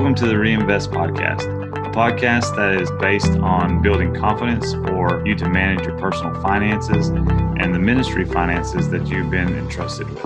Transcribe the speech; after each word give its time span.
Welcome 0.00 0.14
to 0.14 0.28
the 0.28 0.38
Reinvest 0.38 0.92
Podcast, 0.92 1.42
a 1.76 1.90
podcast 1.90 2.56
that 2.56 2.80
is 2.80 2.90
based 3.02 3.38
on 3.40 3.82
building 3.82 4.14
confidence 4.14 4.72
for 4.72 5.22
you 5.26 5.34
to 5.34 5.46
manage 5.46 5.86
your 5.86 5.98
personal 5.98 6.40
finances 6.40 7.08
and 7.08 7.74
the 7.74 7.78
ministry 7.78 8.24
finances 8.24 8.88
that 8.88 9.08
you've 9.08 9.30
been 9.30 9.54
entrusted 9.58 10.08
with. 10.08 10.24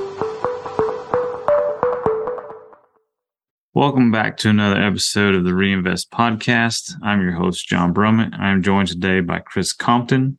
Welcome 3.75 4.13
back 4.13 4.37
to 4.39 4.49
another 4.49 4.81
episode 4.81 5.35
of 5.35 5.43
the 5.43 5.57
Reinvest 5.57 6.09
Podcast. 6.13 6.93
I'm 7.03 7.21
your 7.21 7.33
host, 7.33 7.67
John 7.67 7.93
Brummitt. 7.93 8.33
I'm 8.39 8.63
joined 8.63 8.87
today 8.87 9.23
by 9.23 9.41
Chris 9.41 9.73
Compton, 9.73 10.39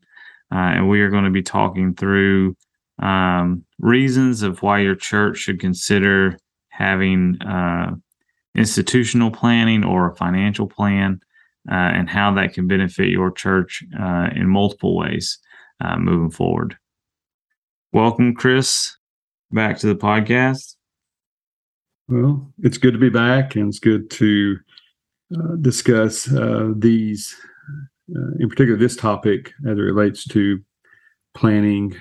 uh, 0.49 0.55
and 0.59 0.89
we 0.89 1.02
are 1.02 1.09
going 1.09 1.25
to 1.25 1.29
be 1.29 1.43
talking 1.43 1.93
through 1.93 2.55
um, 2.99 3.65
reasons 3.79 4.43
of 4.43 4.61
why 4.61 4.79
your 4.79 4.95
church 4.95 5.39
should 5.39 5.59
consider 5.59 6.39
having 6.70 7.41
uh, 7.41 7.95
institutional 8.56 9.32
planning 9.32 9.84
or 9.84 10.09
a 10.09 10.16
financial 10.16 10.68
plan, 10.68 11.20
uh, 11.70 11.73
and 11.76 12.09
how 12.09 12.34
that 12.34 12.54
can 12.54 12.68
benefit 12.68 13.09
your 13.09 13.32
church 13.32 13.84
uh, 14.00 14.30
in 14.36 14.48
multiple 14.48 14.96
ways 14.96 15.40
uh, 15.84 15.98
moving 15.98 16.30
forward. 16.30 16.77
Welcome, 17.91 18.36
Chris, 18.36 18.96
back 19.52 19.77
to 19.80 19.88
the 19.88 19.96
podcast. 19.96 20.76
Well, 22.08 22.54
it's 22.60 22.77
good 22.77 22.94
to 22.94 22.99
be 22.99 23.10
back, 23.10 23.55
and 23.55 23.70
it's 23.70 23.80
good 23.80 24.10
to 24.12 24.58
uh, 25.35 25.55
discuss 25.60 26.32
uh, 26.32 26.72
these, 26.77 27.35
uh, 28.16 28.35
in 28.40 28.48
particular, 28.48 28.77
this 28.77 28.96
topic 28.96 29.54
as 29.68 29.77
it 29.77 29.82
relates 29.82 30.24
to 30.27 30.60
planning 31.34 31.96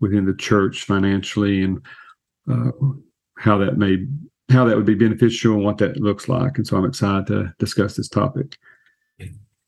within 0.00 0.26
the 0.26 0.34
church 0.34 0.84
financially 0.84 1.62
and 1.62 1.84
how 3.38 3.58
that 3.58 3.78
may 3.78 4.06
how 4.52 4.64
that 4.64 4.76
would 4.76 4.86
be 4.86 4.94
beneficial 4.94 5.54
and 5.54 5.64
what 5.64 5.78
that 5.78 5.96
looks 5.96 6.28
like. 6.28 6.56
And 6.56 6.66
so 6.66 6.76
I'm 6.76 6.84
excited 6.84 7.26
to 7.28 7.52
discuss 7.58 7.96
this 7.96 8.08
topic. 8.08 8.56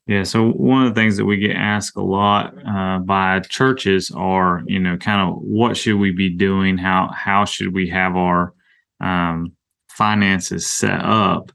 Yeah. 0.07 0.21
So 0.23 0.51
one 0.51 0.85
of 0.85 0.93
the 0.93 1.01
things 1.01 1.17
that 1.17 1.25
we 1.25 1.37
get 1.37 1.55
asked 1.55 1.97
a 1.97 2.03
lot 2.03 2.53
uh, 2.65 2.99
by 2.99 3.39
churches 3.39 4.11
are, 4.15 4.61
you 4.67 4.79
know, 4.79 4.97
kind 4.97 5.19
of 5.19 5.41
what 5.41 5.75
should 5.77 5.95
we 5.95 6.11
be 6.11 6.29
doing? 6.29 6.77
How 6.77 7.09
how 7.11 7.43
should 7.45 7.73
we 7.73 7.89
have 7.89 8.15
our 8.15 8.53
um, 9.01 9.53
finances 9.89 10.67
set 10.67 11.01
up? 11.03 11.51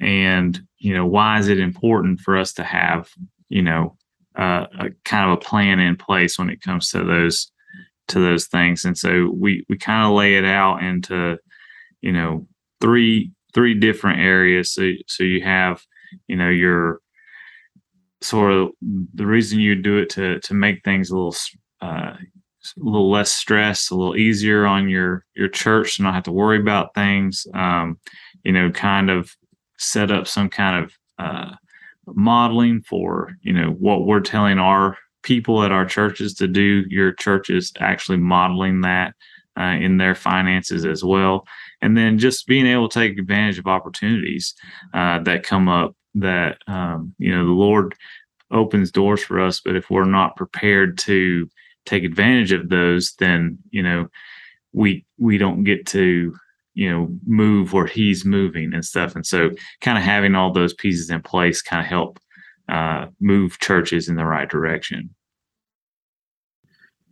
And 0.00 0.60
you 0.78 0.94
know, 0.94 1.06
why 1.06 1.38
is 1.38 1.46
it 1.46 1.60
important 1.60 2.20
for 2.20 2.36
us 2.36 2.52
to 2.54 2.64
have, 2.64 3.08
you 3.48 3.62
know, 3.62 3.96
uh, 4.36 4.66
a 4.80 4.90
kind 5.04 5.30
of 5.30 5.38
a 5.38 5.40
plan 5.40 5.78
in 5.78 5.94
place 5.94 6.40
when 6.40 6.50
it 6.50 6.60
comes 6.60 6.90
to 6.90 7.04
those 7.04 7.52
to 8.08 8.18
those 8.18 8.46
things? 8.46 8.84
And 8.84 8.98
so 8.98 9.30
we 9.32 9.64
we 9.68 9.78
kind 9.78 10.04
of 10.04 10.16
lay 10.18 10.34
it 10.34 10.44
out 10.44 10.82
into, 10.82 11.38
you 12.00 12.10
know, 12.10 12.48
three 12.82 13.30
three 13.54 13.72
different 13.72 14.20
areas. 14.20 14.74
So 14.74 14.90
so 15.06 15.22
you 15.22 15.42
have 15.42 15.82
you 16.26 16.36
know 16.36 16.50
your 16.50 17.00
sort 18.20 18.52
of 18.52 18.70
the 19.14 19.26
reason 19.26 19.60
you 19.60 19.74
do 19.74 19.98
it 19.98 20.10
to 20.10 20.40
to 20.40 20.54
make 20.54 20.84
things 20.84 21.10
a 21.10 21.14
little 21.14 21.36
uh, 21.80 22.16
a 22.16 22.18
little 22.76 23.10
less 23.10 23.32
stress, 23.32 23.90
a 23.90 23.94
little 23.94 24.16
easier 24.16 24.66
on 24.66 24.88
your 24.88 25.24
your 25.34 25.48
church 25.48 25.96
to 25.96 26.02
not 26.02 26.14
have 26.14 26.24
to 26.24 26.32
worry 26.32 26.58
about 26.60 26.94
things. 26.94 27.46
Um, 27.54 27.98
you 28.44 28.52
know, 28.52 28.70
kind 28.70 29.10
of 29.10 29.34
set 29.78 30.10
up 30.10 30.26
some 30.26 30.48
kind 30.48 30.84
of 30.84 30.92
uh, 31.18 31.54
modeling 32.06 32.82
for 32.82 33.32
you 33.42 33.52
know 33.52 33.70
what 33.70 34.06
we're 34.06 34.20
telling 34.20 34.58
our 34.58 34.98
people 35.22 35.62
at 35.62 35.72
our 35.72 35.86
churches 35.86 36.34
to 36.34 36.48
do. 36.48 36.84
Your 36.88 37.12
church 37.12 37.48
is 37.48 37.72
actually 37.80 38.18
modeling 38.18 38.80
that 38.80 39.14
uh, 39.58 39.76
in 39.80 39.98
their 39.98 40.14
finances 40.14 40.84
as 40.84 41.04
well. 41.04 41.46
And 41.80 41.96
then 41.96 42.18
just 42.18 42.46
being 42.46 42.66
able 42.66 42.88
to 42.88 42.98
take 42.98 43.18
advantage 43.18 43.58
of 43.58 43.66
opportunities 43.66 44.54
uh, 44.94 45.20
that 45.20 45.44
come 45.44 45.68
up 45.68 45.96
that 46.14 46.58
um, 46.66 47.14
you 47.18 47.34
know 47.34 47.46
the 47.46 47.52
lord 47.52 47.94
opens 48.50 48.90
doors 48.90 49.24
for 49.24 49.40
us 49.40 49.62
but 49.64 49.74
if 49.74 49.88
we're 49.88 50.04
not 50.04 50.36
prepared 50.36 50.98
to 50.98 51.48
take 51.86 52.04
advantage 52.04 52.52
of 52.52 52.68
those 52.68 53.14
then 53.18 53.56
you 53.70 53.82
know 53.82 54.06
we 54.72 55.06
we 55.18 55.38
don't 55.38 55.64
get 55.64 55.86
to 55.86 56.34
you 56.74 56.90
know 56.90 57.08
move 57.26 57.72
where 57.72 57.86
he's 57.86 58.24
moving 58.24 58.72
and 58.72 58.84
stuff. 58.84 59.14
And 59.14 59.26
so 59.26 59.50
kind 59.80 59.98
of 59.98 60.04
having 60.04 60.34
all 60.34 60.52
those 60.52 60.74
pieces 60.74 61.10
in 61.10 61.22
place 61.22 61.62
kind 61.62 61.80
of 61.80 61.86
help 61.86 62.18
uh, 62.68 63.06
move 63.20 63.58
churches 63.58 64.08
in 64.08 64.16
the 64.16 64.24
right 64.24 64.48
direction. 64.48 65.10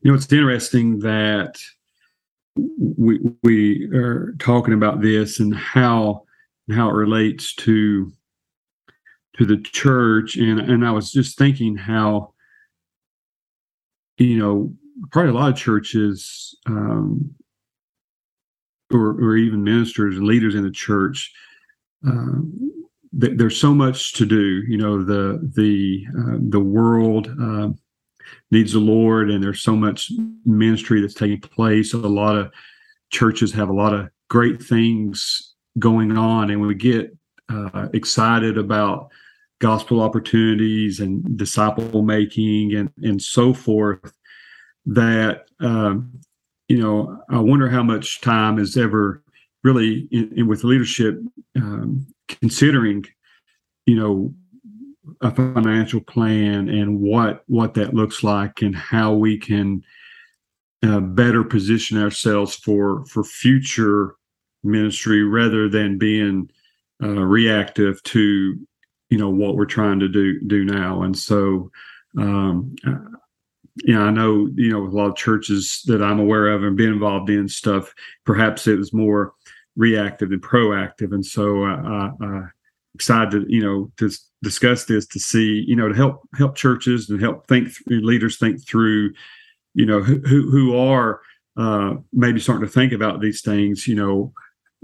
You 0.03 0.11
know 0.11 0.17
it's 0.17 0.33
interesting 0.33 1.01
that 1.01 1.59
we 2.57 3.21
we 3.43 3.89
are 3.95 4.35
talking 4.39 4.75
about 4.75 5.01
this 5.01 5.41
and 5.41 5.55
how 5.55 6.25
how 6.73 6.89
it 6.89 6.95
relates 6.95 7.55
to 7.57 8.13
to 9.37 9.45
the 9.45 9.59
church. 9.59 10.37
And 10.37 10.61
and 10.61 10.87
I 10.87 10.91
was 10.91 11.13
just 11.13 11.39
thinking 11.39 11.77
how 11.77 12.35
you 14.19 14.39
know 14.39 14.75
probably 15.11 15.31
a 15.31 15.35
lot 15.35 15.51
of 15.51 15.57
churches 15.57 16.57
um, 16.67 17.35
or 18.93 19.11
or 19.13 19.37
even 19.37 19.65
ministers 19.65 20.17
and 20.17 20.27
leaders 20.27 20.55
in 20.55 20.63
the 20.63 20.71
church 20.71 21.33
um, 22.07 22.73
th- 23.19 23.37
there's 23.37 23.61
so 23.61 23.75
much 23.75 24.13
to 24.15 24.27
do 24.27 24.63
you 24.69 24.77
know 24.77 25.03
the 25.03 25.39
the 25.55 26.05
uh, 26.19 26.39
the 26.49 26.61
world 26.61 27.29
uh, 27.41 27.69
needs 28.51 28.73
the 28.73 28.81
Lord, 28.81 29.31
and 29.31 29.43
there's 29.43 29.63
so 29.63 29.77
much 29.77 30.11
ministry 30.45 31.01
that's 31.01 31.15
taking 31.15 31.41
place. 31.41 31.93
A 31.93 31.99
lot 31.99 32.37
of 32.37 32.53
churches 33.11 33.53
have 33.53 33.69
a 33.69 33.75
lot 33.75 33.95
of 33.95 34.09
great 34.29 34.63
things 34.63 35.55
going 35.79 36.17
on, 36.17 36.51
and 36.51 36.61
we 36.61 36.75
get 36.75 37.17
uh, 37.49 37.89
excited 37.93 38.59
about 38.59 39.11
gospel 39.61 40.01
opportunities 40.01 41.01
and 41.01 41.37
disciple 41.37 42.03
making 42.03 42.75
and 42.75 42.91
and 43.03 43.21
so 43.21 43.53
forth. 43.53 44.13
That 44.87 45.47
um, 45.61 46.21
you 46.69 46.79
know, 46.79 47.21
I 47.29 47.41
wonder 47.41 47.69
how 47.69 47.83
much 47.83 48.21
time 48.21 48.59
is 48.59 48.77
ever 48.77 49.23
really 49.65 50.09
in, 50.11 50.33
in 50.37 50.47
with 50.49 50.65
leadership 50.65 51.21
um, 51.57 52.07
considering, 52.29 53.05
you 53.87 53.97
know, 53.97 54.33
a 55.21 55.31
financial 55.31 56.01
plan 56.01 56.69
and 56.69 57.01
what 57.01 57.45
what 57.47 57.75
that 57.75 57.95
looks 57.95 58.23
like 58.23 58.63
and 58.63 58.75
how 58.75 59.13
we 59.13 59.39
can 59.39 59.83
uh, 60.83 61.01
better 61.01 61.45
position 61.45 62.03
ourselves 62.03 62.55
for 62.55 63.05
for 63.07 63.23
future 63.23 64.15
ministry 64.63 65.23
rather 65.23 65.69
than 65.69 65.99
being 65.99 66.51
uh, 67.03 67.09
reactive 67.09 68.03
to 68.03 68.59
you 69.11 69.19
know 69.19 69.31
what 69.31 69.57
we're 69.57 69.67
trying 69.67 70.01
to 70.01 70.09
do 70.09 70.41
do 70.47 70.65
now. 70.65 71.03
And 71.03 71.17
so 71.17 71.71
um 72.19 72.75
uh, 72.85 72.97
yeah 73.85 74.01
i 74.01 74.11
know 74.11 74.49
you 74.57 74.69
know 74.69 74.85
a 74.85 74.91
lot 74.91 75.11
of 75.11 75.15
churches 75.15 75.83
that 75.87 76.03
i'm 76.03 76.19
aware 76.19 76.49
of 76.49 76.65
and 76.65 76.77
been 76.77 76.93
involved 76.93 77.31
in 77.31 77.47
stuff 77.49 77.95
perhaps 78.25 78.67
it 78.67 78.77
was 78.77 78.93
more 78.93 79.33
reactive 79.77 80.31
and 80.33 80.43
proactive. 80.43 81.13
And 81.13 81.25
so 81.25 81.65
I, 81.65 82.11
I 82.21 82.43
excited 82.95 83.31
to 83.31 83.45
you 83.49 83.63
know 83.63 83.91
to 83.97 84.11
discuss 84.43 84.85
this 84.85 85.07
to 85.07 85.19
see 85.19 85.65
you 85.67 85.77
know 85.77 85.89
to 85.89 85.95
help 85.95 86.23
help 86.37 86.57
churches 86.57 87.09
and 87.11 87.21
help 87.21 87.47
think 87.49 87.69
through, 87.69 88.01
leaders 88.01 88.39
think 88.39 88.67
through 88.67 89.13
you 89.75 89.87
know 89.87 90.01
who 90.01 90.21
who 90.51 90.77
are 90.77 91.21
uh, 91.57 91.95
maybe 92.13 92.41
starting 92.41 92.67
to 92.67 92.73
think 92.73 92.93
about 92.93 93.21
these 93.21 93.43
things 93.43 93.87
you 93.87 93.95
know 93.95 94.33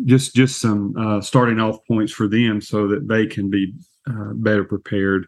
just 0.05 0.35
just 0.35 0.61
some 0.61 0.95
uh, 0.99 1.21
starting 1.21 1.59
off 1.59 1.79
points 1.89 2.13
for 2.13 2.29
them 2.29 2.61
so 2.61 2.87
that 2.89 3.09
they 3.09 3.27
can 3.27 3.51
be 3.51 3.73
uh, 4.09 4.33
better 4.35 4.65
prepared 4.65 5.27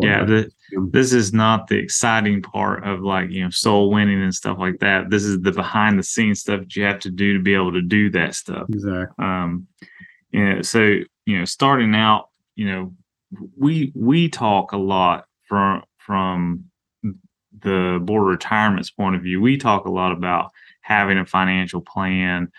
yeah 0.00 0.24
the, 0.24 0.48
this 0.90 1.12
is 1.12 1.32
not 1.32 1.66
the 1.66 1.76
exciting 1.76 2.40
part 2.40 2.86
of 2.86 3.00
like 3.00 3.30
you 3.30 3.42
know 3.42 3.50
soul 3.50 3.90
winning 3.90 4.22
and 4.22 4.34
stuff 4.34 4.56
like 4.58 4.78
that. 4.78 5.10
This 5.10 5.24
is 5.24 5.40
the 5.40 5.50
behind 5.50 5.98
the 5.98 6.04
scenes 6.04 6.40
stuff 6.40 6.60
that 6.60 6.76
you 6.76 6.84
have 6.84 7.00
to 7.00 7.10
do 7.10 7.32
to 7.36 7.42
be 7.42 7.54
able 7.54 7.72
to 7.72 7.82
do 7.82 8.08
that 8.10 8.34
stuff. 8.34 8.66
Exactly. 8.68 9.24
Um 9.24 9.66
yeah 10.32 10.62
so 10.62 11.00
you 11.26 11.38
know 11.38 11.44
starting 11.44 11.94
out 11.94 12.28
you 12.56 12.66
know 12.66 12.92
we 13.56 13.92
we 13.94 14.28
talk 14.28 14.72
a 14.72 14.76
lot 14.76 15.26
from 15.48 15.82
from 15.98 16.64
the 17.60 18.00
board 18.02 18.28
retirement's 18.28 18.90
point 18.90 19.16
of 19.16 19.22
view. 19.22 19.40
We 19.40 19.56
talk 19.56 19.84
a 19.84 19.90
lot 19.90 20.12
about 20.12 20.50
having 20.80 21.18
a 21.18 21.26
financial 21.26 21.80
plan 21.80 22.50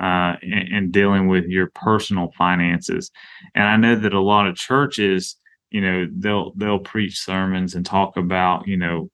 uh, 0.00 0.36
and, 0.42 0.68
and, 0.72 0.92
dealing 0.92 1.26
with 1.26 1.44
your 1.46 1.70
personal 1.74 2.30
finances. 2.38 3.10
And 3.54 3.64
I 3.64 3.76
know 3.76 3.96
that 3.96 4.14
a 4.14 4.20
lot 4.20 4.46
of 4.46 4.54
churches, 4.54 5.36
you 5.70 5.80
know, 5.80 6.06
they'll 6.16 6.52
they'll 6.54 6.78
preach 6.78 7.18
sermons 7.18 7.74
and 7.74 7.84
talk 7.84 8.16
about, 8.16 8.68
you 8.68 8.76
know, 8.76 9.10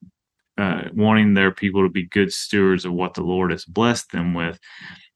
uh, 0.59 0.83
wanting 0.93 1.33
their 1.33 1.51
people 1.51 1.83
to 1.83 1.89
be 1.89 2.07
good 2.07 2.33
stewards 2.33 2.85
of 2.85 2.93
what 2.93 3.15
the 3.15 3.23
Lord 3.23 3.51
has 3.51 3.65
blessed 3.65 4.13
them 4.13 4.35
with. 4.35 4.59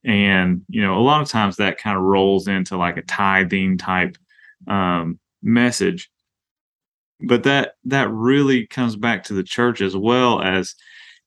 And 0.05 0.63
you 0.69 0.83
know, 0.83 0.99
a 0.99 1.03
lot 1.03 1.23
of 1.23 1.29
times 1.29 1.57
that 1.57 1.79
kind 1.79 1.97
of 1.97 2.03
rolls 2.03 2.49
into 2.49 2.77
like 2.77 2.97
a 2.97 3.03
tithing 3.03 3.79
type 3.79 4.17
um, 4.67 5.19
message 5.43 6.11
but 7.21 7.43
that 7.45 7.75
that 7.85 8.11
really 8.11 8.67
comes 8.67 8.97
back 8.97 9.25
to 9.25 9.35
the 9.35 9.43
church 9.43 9.81
as 9.81 9.97
well 9.97 10.41
as 10.41 10.75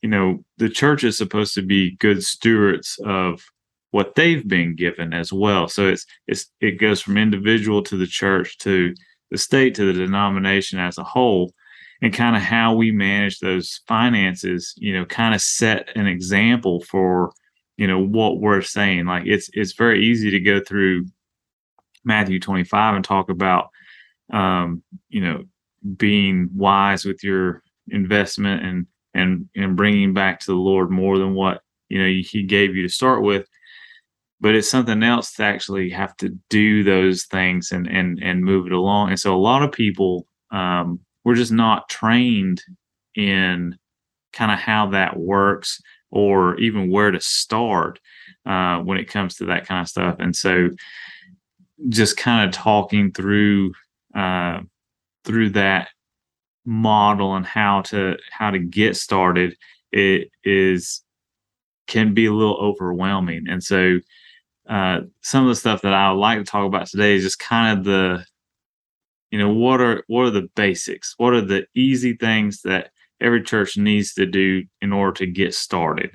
you 0.01 0.09
know 0.09 0.43
the 0.57 0.69
church 0.69 1.03
is 1.03 1.17
supposed 1.17 1.53
to 1.55 1.61
be 1.61 1.95
good 1.97 2.23
stewards 2.23 2.99
of 3.05 3.43
what 3.91 4.15
they've 4.15 4.47
been 4.47 4.73
given 4.75 5.13
as 5.13 5.33
well. 5.33 5.67
So 5.67 5.87
it's 5.87 6.05
it's 6.27 6.49
it 6.61 6.79
goes 6.79 7.01
from 7.01 7.17
individual 7.17 7.83
to 7.83 7.97
the 7.97 8.07
church 8.07 8.57
to 8.59 8.93
the 9.31 9.37
state 9.37 9.75
to 9.75 9.85
the 9.85 9.99
denomination 9.99 10.79
as 10.79 10.97
a 10.97 11.03
whole 11.03 11.53
and 12.01 12.13
kind 12.13 12.35
of 12.35 12.41
how 12.41 12.73
we 12.73 12.91
manage 12.91 13.39
those 13.39 13.81
finances, 13.87 14.73
you 14.77 14.93
know, 14.93 15.05
kind 15.05 15.35
of 15.35 15.41
set 15.41 15.89
an 15.95 16.07
example 16.07 16.81
for, 16.81 17.31
you 17.81 17.87
know, 17.87 17.99
what 17.99 18.39
we're 18.39 18.61
saying. 18.61 19.07
Like 19.07 19.23
it's 19.25 19.49
it's 19.53 19.73
very 19.73 20.05
easy 20.05 20.29
to 20.29 20.39
go 20.39 20.59
through 20.59 21.07
Matthew 22.03 22.39
25 22.39 22.95
and 22.95 23.03
talk 23.03 23.31
about 23.31 23.69
um, 24.31 24.83
you 25.09 25.21
know, 25.21 25.45
being 25.97 26.51
wise 26.53 27.05
with 27.05 27.23
your 27.23 27.63
investment 27.87 28.63
and 28.63 28.85
and 29.15 29.49
and 29.55 29.75
bringing 29.75 30.13
back 30.13 30.41
to 30.41 30.51
the 30.51 30.55
Lord 30.55 30.91
more 30.91 31.17
than 31.17 31.33
what, 31.33 31.63
you 31.89 31.97
know, 31.97 32.21
he 32.21 32.43
gave 32.43 32.75
you 32.75 32.83
to 32.83 32.93
start 32.93 33.23
with 33.23 33.47
but 34.39 34.53
it's 34.53 34.69
something 34.69 35.01
else 35.01 35.33
to 35.33 35.43
actually 35.43 35.89
have 35.89 36.15
to 36.17 36.29
do 36.49 36.83
those 36.83 37.25
things 37.25 37.71
and 37.71 37.87
and 37.87 38.19
and 38.21 38.43
move 38.43 38.67
it 38.67 38.73
along. 38.73 39.09
And 39.09 39.19
so 39.19 39.35
a 39.35 39.41
lot 39.41 39.63
of 39.63 39.71
people 39.71 40.27
um, 40.51 40.99
we're 41.23 41.33
just 41.33 41.51
not 41.51 41.89
trained 41.89 42.61
in 43.15 43.75
kind 44.33 44.51
of 44.51 44.59
how 44.59 44.85
that 44.91 45.17
works 45.17 45.81
or 46.11 46.57
even 46.59 46.91
where 46.91 47.11
to 47.11 47.19
start 47.19 47.99
uh, 48.45 48.79
when 48.79 48.97
it 48.97 49.07
comes 49.07 49.35
to 49.35 49.45
that 49.45 49.65
kind 49.65 49.81
of 49.81 49.89
stuff. 49.89 50.17
And 50.19 50.35
so 50.35 50.69
just 51.89 52.17
kind 52.17 52.47
of 52.47 52.53
talking 52.53 53.11
through 53.11 53.73
uh, 54.15 54.59
through 55.23 55.49
that 55.49 55.89
model 56.65 57.35
and 57.35 57.45
how 57.45 57.81
to 57.81 58.17
how 58.31 58.51
to 58.51 58.59
get 58.59 58.95
started 58.95 59.55
it 59.91 60.29
is 60.43 61.01
can 61.87 62.13
be 62.13 62.27
a 62.27 62.33
little 62.33 62.57
overwhelming 62.57 63.47
and 63.49 63.63
so 63.63 63.99
uh, 64.71 65.01
some 65.21 65.43
of 65.43 65.49
the 65.49 65.55
stuff 65.55 65.81
that 65.81 65.93
I 65.93 66.11
would 66.11 66.19
like 66.19 66.37
to 66.39 66.45
talk 66.45 66.65
about 66.65 66.87
today 66.87 67.15
is 67.15 67.23
just 67.23 67.39
kind 67.39 67.79
of 67.79 67.85
the, 67.85 68.25
you 69.29 69.37
know, 69.37 69.51
what 69.53 69.81
are 69.81 70.03
what 70.07 70.23
are 70.23 70.31
the 70.31 70.49
basics? 70.55 71.13
What 71.17 71.33
are 71.33 71.41
the 71.41 71.65
easy 71.75 72.13
things 72.15 72.61
that 72.61 72.91
every 73.21 73.43
church 73.43 73.77
needs 73.77 74.13
to 74.13 74.25
do 74.25 74.63
in 74.81 74.93
order 74.93 75.13
to 75.19 75.27
get 75.27 75.53
started? 75.53 76.11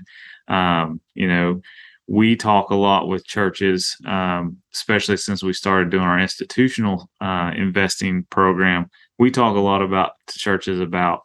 Um, 0.48 1.00
you 1.14 1.28
know, 1.28 1.60
we 2.08 2.36
talk 2.36 2.70
a 2.70 2.74
lot 2.74 3.08
with 3.08 3.26
churches, 3.26 3.96
um, 4.06 4.58
especially 4.74 5.16
since 5.16 5.42
we 5.42 5.52
started 5.52 5.90
doing 5.90 6.04
our 6.04 6.20
institutional 6.20 7.10
uh, 7.20 7.52
investing 7.56 8.24
program. 8.30 8.90
We 9.18 9.30
talk 9.30 9.56
a 9.56 9.60
lot 9.60 9.82
about 9.82 10.12
churches 10.30 10.80
about, 10.80 11.22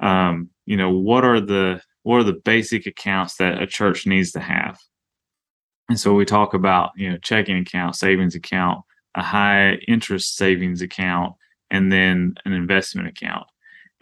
um, 0.00 0.50
you 0.66 0.76
know, 0.76 0.90
what 0.90 1.24
are 1.24 1.40
the 1.40 1.80
what 2.02 2.16
are 2.16 2.24
the 2.24 2.40
basic 2.44 2.86
accounts 2.86 3.36
that 3.36 3.62
a 3.62 3.66
church 3.66 4.06
needs 4.06 4.32
to 4.32 4.40
have 4.40 4.76
and 5.92 6.00
so 6.00 6.14
we 6.14 6.24
talk 6.24 6.54
about, 6.54 6.92
you 6.96 7.10
know, 7.10 7.18
checking 7.18 7.58
account, 7.58 7.96
savings 7.96 8.34
account, 8.34 8.82
a 9.14 9.22
high 9.22 9.74
interest 9.86 10.36
savings 10.36 10.80
account, 10.80 11.34
and 11.70 11.92
then 11.92 12.34
an 12.46 12.54
investment 12.54 13.08
account. 13.08 13.46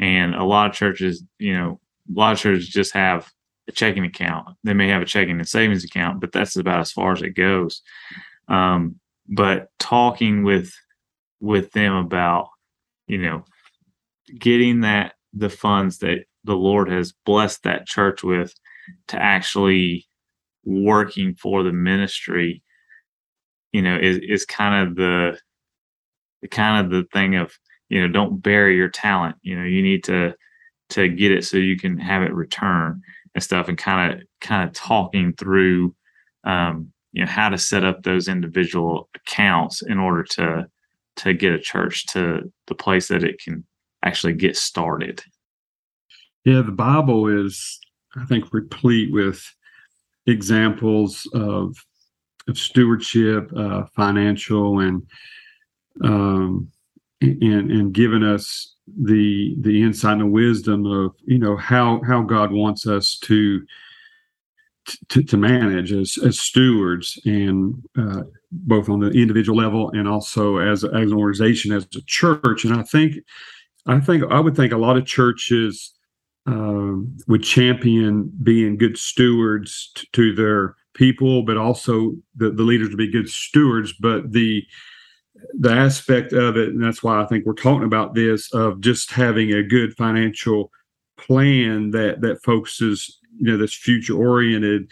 And 0.01 0.35
a 0.35 0.45
lot 0.45 0.71
of 0.71 0.75
churches, 0.75 1.23
you 1.39 1.53
know, 1.53 1.79
a 2.09 2.19
lot 2.19 2.33
of 2.33 2.39
churches 2.39 2.69
just 2.69 2.93
have 2.95 3.31
a 3.69 3.73
checking 3.73 4.05
account. 4.05 4.49
They 4.65 4.75
may 4.75 4.89
have 4.89 5.03
a 5.03 5.07
checking 5.07 5.39
and 5.39 5.49
savings 5.49 5.85
account, 5.85 6.21
but 6.21 6.33
that's 6.33 6.57
about 6.57 6.81
as 6.81 6.91
far 6.91 7.13
as 7.13 7.23
it 7.23 7.37
goes. 7.37 7.83
Um, 8.49 8.99
but 9.29 9.69
talking 9.79 10.43
with 10.43 10.73
with 11.41 11.71
them 11.73 11.95
about, 11.95 12.49
you 13.07 13.19
know, 13.19 13.45
getting 14.39 14.81
that 14.81 15.15
the 15.33 15.51
funds 15.51 15.99
that 15.99 16.25
the 16.45 16.57
Lord 16.57 16.91
has 16.91 17.13
blessed 17.25 17.63
that 17.63 17.87
church 17.87 18.25
with 18.25 18.55
to 19.09 19.17
actually 19.21 20.09
working 20.65 21.35
for 21.35 21.63
the 21.63 21.73
ministry, 21.73 22.63
you 23.73 23.83
know, 23.83 23.99
is 24.01 24.19
is 24.27 24.47
kind 24.47 24.89
of 24.89 24.97
the 24.97 25.39
kind 26.51 26.85
of 26.85 26.91
the 26.91 27.07
thing 27.13 27.37
of 27.37 27.53
you 27.91 28.01
know 28.01 28.09
don't 28.09 28.43
bury 28.43 28.77
your 28.77 28.89
talent. 28.89 29.37
You 29.43 29.57
know, 29.57 29.65
you 29.65 29.83
need 29.83 30.05
to 30.05 30.35
to 30.91 31.09
get 31.09 31.33
it 31.33 31.45
so 31.45 31.57
you 31.57 31.77
can 31.77 31.99
have 31.99 32.23
it 32.23 32.33
return 32.33 33.03
and 33.35 33.45
stuff, 33.45 33.69
and 33.69 33.77
kind 33.77 34.15
of 34.15 34.21
kind 34.41 34.67
of 34.67 34.75
talking 34.75 35.35
through 35.35 35.95
um, 36.45 36.93
you 37.13 37.25
know 37.25 37.31
how 37.31 37.49
to 37.51 37.59
set 37.59 37.85
up 37.85 38.03
those 38.03 38.29
individual 38.29 39.11
accounts 39.15 39.83
in 39.83 39.99
order 39.99 40.23
to 40.23 40.67
to 41.17 41.35
get 41.35 41.53
a 41.53 41.59
church 41.59 42.07
to 42.07 42.51
the 42.69 42.75
place 42.75 43.09
that 43.09 43.25
it 43.25 43.39
can 43.43 43.65
actually 44.05 44.33
get 44.33 44.57
started. 44.57 45.23
Yeah, 46.45 46.63
the 46.63 46.73
Bible 46.73 47.27
is, 47.27 47.79
I 48.17 48.25
think, 48.25 48.53
replete 48.53 49.13
with 49.13 49.45
examples 50.27 51.29
of 51.35 51.77
of 52.49 52.57
stewardship, 52.57 53.51
uh, 53.55 53.85
financial, 53.95 54.81
and 54.81 55.03
um, 56.03 56.71
and 57.21 57.71
and 57.71 57.93
giving 57.93 58.23
us 58.23 58.75
the 58.87 59.55
the 59.61 59.83
insight 59.83 60.13
and 60.13 60.23
the 60.23 60.27
wisdom 60.27 60.87
of 60.87 61.15
you 61.25 61.39
know 61.39 61.57
how 61.57 62.01
how 62.07 62.23
God 62.23 62.53
wants 62.53 62.87
us 62.87 63.19
to 63.25 63.65
to, 65.09 65.23
to 65.23 65.37
manage 65.37 65.93
as 65.93 66.19
as 66.25 66.39
stewards 66.39 67.21
and 67.25 67.75
uh, 67.99 68.23
both 68.51 68.89
on 68.89 69.01
the 69.01 69.11
individual 69.11 69.57
level 69.57 69.91
and 69.91 70.09
also 70.09 70.59
as 70.59 70.85
as 70.85 71.11
an 71.11 71.15
organization 71.15 71.73
as 71.73 71.87
a 71.95 72.03
church. 72.07 72.65
And 72.65 72.75
I 72.75 72.83
think 72.83 73.17
I 73.87 74.01
think 74.01 74.25
I 74.31 74.41
would 74.41 74.57
think 74.57 74.73
a 74.73 74.79
lot 74.79 74.97
of 74.97 75.07
churches 75.07 75.95
um, 76.47 77.17
would 77.29 77.43
champion 77.43 78.33
being 78.43 78.79
good 78.79 78.97
stewards 78.97 79.93
t- 79.95 80.09
to 80.13 80.35
their 80.35 80.75
people, 80.95 81.43
but 81.43 81.57
also 81.57 82.15
the, 82.35 82.51
the 82.51 82.63
leaders 82.63 82.91
to 82.91 82.97
be 82.97 83.11
good 83.11 83.29
stewards. 83.29 83.93
But 84.01 84.33
the 84.33 84.65
the 85.59 85.73
aspect 85.73 86.33
of 86.33 86.57
it, 86.57 86.71
and 86.71 86.83
that's 86.83 87.03
why 87.03 87.21
I 87.21 87.27
think 87.27 87.45
we're 87.45 87.55
talking 87.55 87.87
about 87.87 88.15
this 88.15 88.53
of 88.53 88.81
just 88.81 89.11
having 89.11 89.53
a 89.53 89.63
good 89.63 89.97
financial 89.97 90.71
plan 91.19 91.91
that 91.91 92.21
that 92.23 92.43
focuses, 92.43 93.19
you 93.39 93.51
know, 93.51 93.57
that's 93.57 93.75
future 93.75 94.17
oriented 94.17 94.91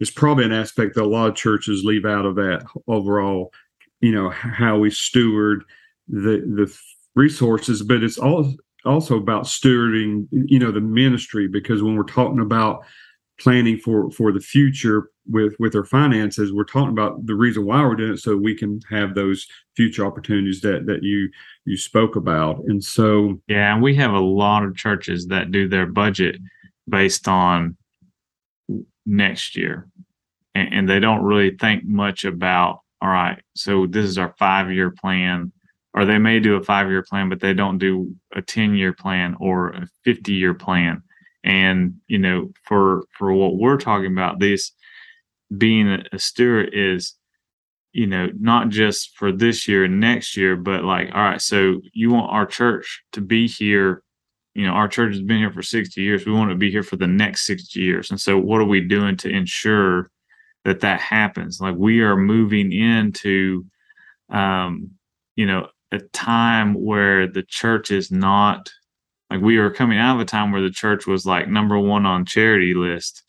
is 0.00 0.10
probably 0.10 0.44
an 0.44 0.52
aspect 0.52 0.94
that 0.94 1.04
a 1.04 1.06
lot 1.06 1.28
of 1.28 1.34
churches 1.34 1.84
leave 1.84 2.04
out 2.04 2.26
of 2.26 2.34
that 2.36 2.64
overall, 2.86 3.52
you 4.00 4.12
know, 4.12 4.30
how 4.30 4.78
we 4.78 4.90
steward 4.90 5.64
the 6.08 6.42
the 6.56 6.72
resources, 7.14 7.82
but 7.82 8.02
it's 8.02 8.18
all 8.18 8.54
also 8.84 9.16
about 9.16 9.44
stewarding, 9.44 10.28
you 10.30 10.58
know, 10.58 10.70
the 10.70 10.80
ministry 10.80 11.48
because 11.48 11.82
when 11.82 11.96
we're 11.96 12.04
talking 12.04 12.40
about 12.40 12.84
planning 13.38 13.78
for 13.78 14.10
for 14.10 14.32
the 14.32 14.40
future 14.40 15.10
with 15.28 15.54
with 15.58 15.74
our 15.74 15.84
finances, 15.84 16.52
we're 16.52 16.64
talking 16.64 16.90
about 16.90 17.26
the 17.26 17.34
reason 17.34 17.64
why 17.64 17.82
we're 17.82 17.96
doing 17.96 18.14
it 18.14 18.18
so 18.18 18.36
we 18.36 18.54
can 18.54 18.80
have 18.90 19.14
those 19.14 19.46
future 19.76 20.06
opportunities 20.06 20.60
that 20.60 20.86
that 20.86 21.02
you 21.02 21.30
you 21.64 21.76
spoke 21.76 22.16
about. 22.16 22.62
And 22.66 22.82
so 22.82 23.40
yeah, 23.48 23.72
and 23.72 23.82
we 23.82 23.94
have 23.96 24.12
a 24.12 24.20
lot 24.20 24.64
of 24.64 24.76
churches 24.76 25.26
that 25.28 25.50
do 25.50 25.68
their 25.68 25.86
budget 25.86 26.36
based 26.88 27.28
on 27.28 27.76
next 29.04 29.56
year. 29.56 29.88
And, 30.54 30.72
and 30.72 30.88
they 30.88 31.00
don't 31.00 31.24
really 31.24 31.56
think 31.56 31.84
much 31.84 32.24
about 32.24 32.80
all 33.02 33.10
right, 33.10 33.42
so 33.54 33.86
this 33.86 34.06
is 34.06 34.18
our 34.18 34.34
five 34.38 34.72
year 34.72 34.90
plan 34.90 35.52
or 35.96 36.04
they 36.04 36.18
may 36.18 36.38
do 36.38 36.56
a 36.56 36.62
five 36.62 36.88
year 36.90 37.02
plan, 37.02 37.30
but 37.30 37.40
they 37.40 37.54
don't 37.54 37.78
do 37.78 38.14
a 38.34 38.42
10 38.42 38.74
year 38.74 38.92
plan 38.92 39.34
or 39.40 39.70
a 39.70 39.88
50 40.04 40.32
year 40.32 40.54
plan. 40.54 41.02
And, 41.42 41.94
you 42.06 42.18
know, 42.18 42.52
for, 42.64 43.04
for 43.16 43.32
what 43.32 43.56
we're 43.56 43.78
talking 43.78 44.12
about, 44.12 44.38
this 44.38 44.72
being 45.56 46.02
a, 46.12 46.18
steward 46.18 46.70
is, 46.72 47.14
you 47.92 48.06
know, 48.06 48.28
not 48.38 48.68
just 48.68 49.16
for 49.16 49.32
this 49.32 49.68
year 49.68 49.84
and 49.84 50.00
next 50.00 50.36
year, 50.36 50.56
but 50.56 50.84
like, 50.84 51.08
all 51.14 51.22
right, 51.22 51.40
so 51.40 51.80
you 51.92 52.10
want 52.10 52.32
our 52.32 52.46
church 52.46 53.02
to 53.12 53.20
be 53.20 53.46
here. 53.46 54.02
You 54.54 54.66
know, 54.66 54.72
our 54.72 54.88
church 54.88 55.14
has 55.14 55.22
been 55.22 55.38
here 55.38 55.52
for 55.52 55.62
60 55.62 56.00
years. 56.00 56.24
We 56.24 56.32
want 56.32 56.50
to 56.50 56.56
be 56.56 56.70
here 56.70 56.82
for 56.82 56.96
the 56.96 57.06
next 57.06 57.46
60 57.46 57.78
years. 57.78 58.10
And 58.10 58.20
so, 58.20 58.38
what 58.38 58.60
are 58.60 58.66
we 58.66 58.80
doing 58.80 59.16
to 59.18 59.28
ensure 59.28 60.10
that 60.64 60.80
that 60.80 61.00
happens? 61.00 61.60
Like, 61.60 61.74
we 61.76 62.00
are 62.00 62.16
moving 62.16 62.72
into, 62.72 63.66
um, 64.30 64.92
you 65.36 65.44
know, 65.44 65.68
a 65.92 65.98
time 65.98 66.74
where 66.74 67.26
the 67.26 67.42
church 67.42 67.90
is 67.90 68.10
not 68.10 68.70
like 69.30 69.40
we 69.40 69.58
were 69.58 69.70
coming 69.70 69.98
out 69.98 70.16
of 70.16 70.20
a 70.20 70.24
time 70.24 70.52
where 70.52 70.62
the 70.62 70.70
church 70.70 71.06
was 71.06 71.26
like 71.26 71.48
number 71.48 71.78
one 71.78 72.06
on 72.06 72.24
charity 72.24 72.74
list 72.74 73.22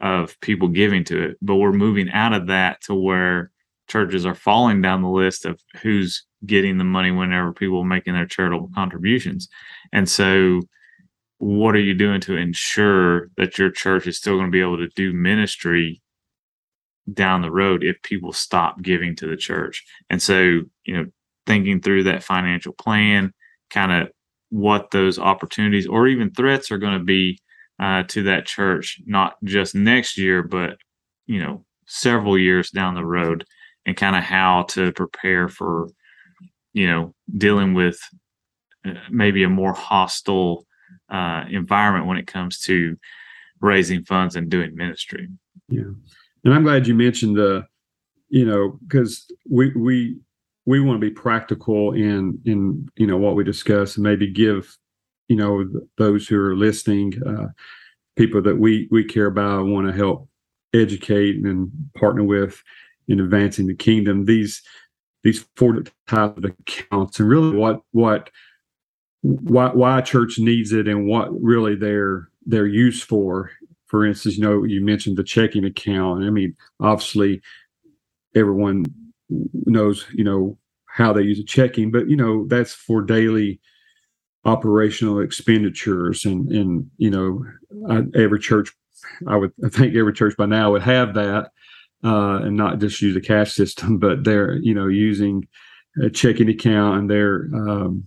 of 0.00 0.38
people 0.40 0.68
giving 0.68 1.04
to 1.04 1.22
it 1.22 1.36
but 1.42 1.56
we're 1.56 1.72
moving 1.72 2.10
out 2.10 2.32
of 2.32 2.46
that 2.46 2.80
to 2.80 2.94
where 2.94 3.50
churches 3.90 4.24
are 4.24 4.34
falling 4.34 4.80
down 4.80 5.02
the 5.02 5.08
list 5.08 5.44
of 5.44 5.60
who's 5.82 6.24
getting 6.46 6.78
the 6.78 6.84
money 6.84 7.10
whenever 7.10 7.52
people 7.52 7.80
are 7.80 7.84
making 7.84 8.14
their 8.14 8.26
charitable 8.26 8.70
contributions. 8.74 9.48
And 9.92 10.08
so 10.08 10.62
what 11.38 11.74
are 11.74 11.80
you 11.80 11.94
doing 11.94 12.20
to 12.22 12.36
ensure 12.36 13.30
that 13.36 13.58
your 13.58 13.70
church 13.70 14.06
is 14.06 14.16
still 14.16 14.36
going 14.36 14.46
to 14.46 14.52
be 14.52 14.60
able 14.60 14.78
to 14.78 14.88
do 14.94 15.12
ministry 15.12 16.00
down 17.12 17.42
the 17.42 17.50
road 17.50 17.82
if 17.82 18.00
people 18.02 18.32
stop 18.32 18.80
giving 18.80 19.16
to 19.16 19.26
the 19.26 19.36
church? 19.36 19.84
And 20.08 20.22
so 20.22 20.60
you 20.84 20.96
know 20.96 21.06
thinking 21.46 21.80
through 21.80 22.04
that 22.04 22.22
financial 22.22 22.72
plan, 22.72 23.32
kind 23.70 23.90
of 23.90 24.12
what 24.50 24.90
those 24.92 25.18
opportunities 25.18 25.86
or 25.86 26.06
even 26.06 26.30
threats 26.30 26.70
are 26.70 26.78
going 26.78 26.98
to 26.98 27.04
be 27.04 27.40
uh, 27.80 28.02
to 28.04 28.22
that 28.24 28.46
church, 28.46 29.00
not 29.06 29.36
just 29.42 29.74
next 29.74 30.18
year, 30.18 30.42
but 30.42 30.76
you 31.26 31.42
know, 31.42 31.64
several 31.86 32.38
years 32.38 32.70
down 32.70 32.94
the 32.94 33.04
road 33.04 33.44
and 33.86 33.96
kind 33.96 34.14
of 34.14 34.22
how 34.22 34.64
to 34.64 34.92
prepare 34.92 35.48
for 35.48 35.88
you 36.72 36.86
know 36.86 37.14
dealing 37.36 37.74
with 37.74 37.98
uh, 38.86 38.92
maybe 39.10 39.42
a 39.42 39.48
more 39.48 39.72
hostile 39.72 40.66
uh, 41.10 41.44
environment 41.50 42.06
when 42.06 42.18
it 42.18 42.26
comes 42.26 42.60
to 42.60 42.96
raising 43.60 44.04
funds 44.04 44.36
and 44.36 44.50
doing 44.50 44.74
ministry. 44.74 45.28
Yeah. 45.68 45.90
And 46.44 46.54
i'm 46.54 46.62
glad 46.62 46.86
you 46.86 46.94
mentioned 46.94 47.36
the 47.36 47.66
you 48.28 48.44
know 48.44 48.78
because 48.86 49.26
we 49.48 49.72
we 49.74 50.16
we 50.66 50.80
want 50.80 51.00
to 51.00 51.06
be 51.06 51.12
practical 51.12 51.92
in 51.92 52.40
in 52.44 52.88
you 52.96 53.06
know 53.06 53.16
what 53.16 53.36
we 53.36 53.44
discuss 53.44 53.96
and 53.96 54.04
maybe 54.04 54.30
give 54.30 54.76
you 55.30 55.36
know 55.36 55.64
those 55.96 56.26
who 56.26 56.38
are 56.38 56.56
listening 56.56 57.14
uh, 57.24 57.46
people 58.16 58.42
that 58.42 58.58
we 58.58 58.88
we 58.90 59.04
care 59.04 59.26
about 59.26 59.64
want 59.64 59.86
to 59.86 59.92
help 59.92 60.28
educate 60.74 61.36
and 61.36 61.70
partner 61.94 62.24
with 62.24 62.62
in 63.08 63.20
advancing 63.20 63.68
the 63.68 63.74
kingdom 63.74 64.24
these 64.24 64.60
these 65.22 65.46
four 65.56 65.82
types 66.08 66.36
of 66.36 66.44
accounts 66.44 67.20
and 67.20 67.28
really 67.28 67.56
what 67.56 67.80
what 67.92 68.30
why 69.22 69.68
why 69.68 70.00
church 70.00 70.38
needs 70.38 70.72
it 70.72 70.88
and 70.88 71.06
what 71.06 71.28
really 71.40 71.76
they're 71.76 72.28
they're 72.44 72.66
used 72.66 73.04
for. 73.04 73.50
For 73.86 74.04
instance 74.04 74.36
you 74.36 74.42
know 74.42 74.64
you 74.64 74.84
mentioned 74.84 75.16
the 75.16 75.22
checking 75.22 75.64
account. 75.64 76.24
I 76.24 76.30
mean 76.30 76.56
obviously 76.80 77.40
everyone 78.34 78.84
knows 79.28 80.06
you 80.12 80.24
know 80.24 80.58
how 80.86 81.12
they 81.12 81.22
use 81.22 81.38
a 81.38 81.44
checking 81.44 81.92
but 81.92 82.08
you 82.08 82.16
know 82.16 82.46
that's 82.48 82.72
for 82.74 83.00
daily 83.00 83.60
operational 84.44 85.20
expenditures 85.20 86.24
and 86.24 86.50
and 86.50 86.90
you 86.96 87.10
know 87.10 87.44
I, 87.90 88.02
every 88.18 88.38
church 88.38 88.72
i 89.26 89.36
would 89.36 89.52
i 89.64 89.68
think 89.68 89.94
every 89.94 90.14
church 90.14 90.36
by 90.36 90.46
now 90.46 90.72
would 90.72 90.82
have 90.82 91.14
that 91.14 91.50
uh, 92.02 92.40
and 92.42 92.56
not 92.56 92.78
just 92.78 93.02
use 93.02 93.14
a 93.14 93.20
cash 93.20 93.52
system 93.52 93.98
but 94.00 94.24
they're 94.24 94.56
you 94.56 94.74
know 94.74 94.86
using 94.86 95.46
a 96.02 96.08
checking 96.08 96.48
account 96.48 96.98
and 96.98 97.10
they're 97.10 97.48
um, 97.54 98.06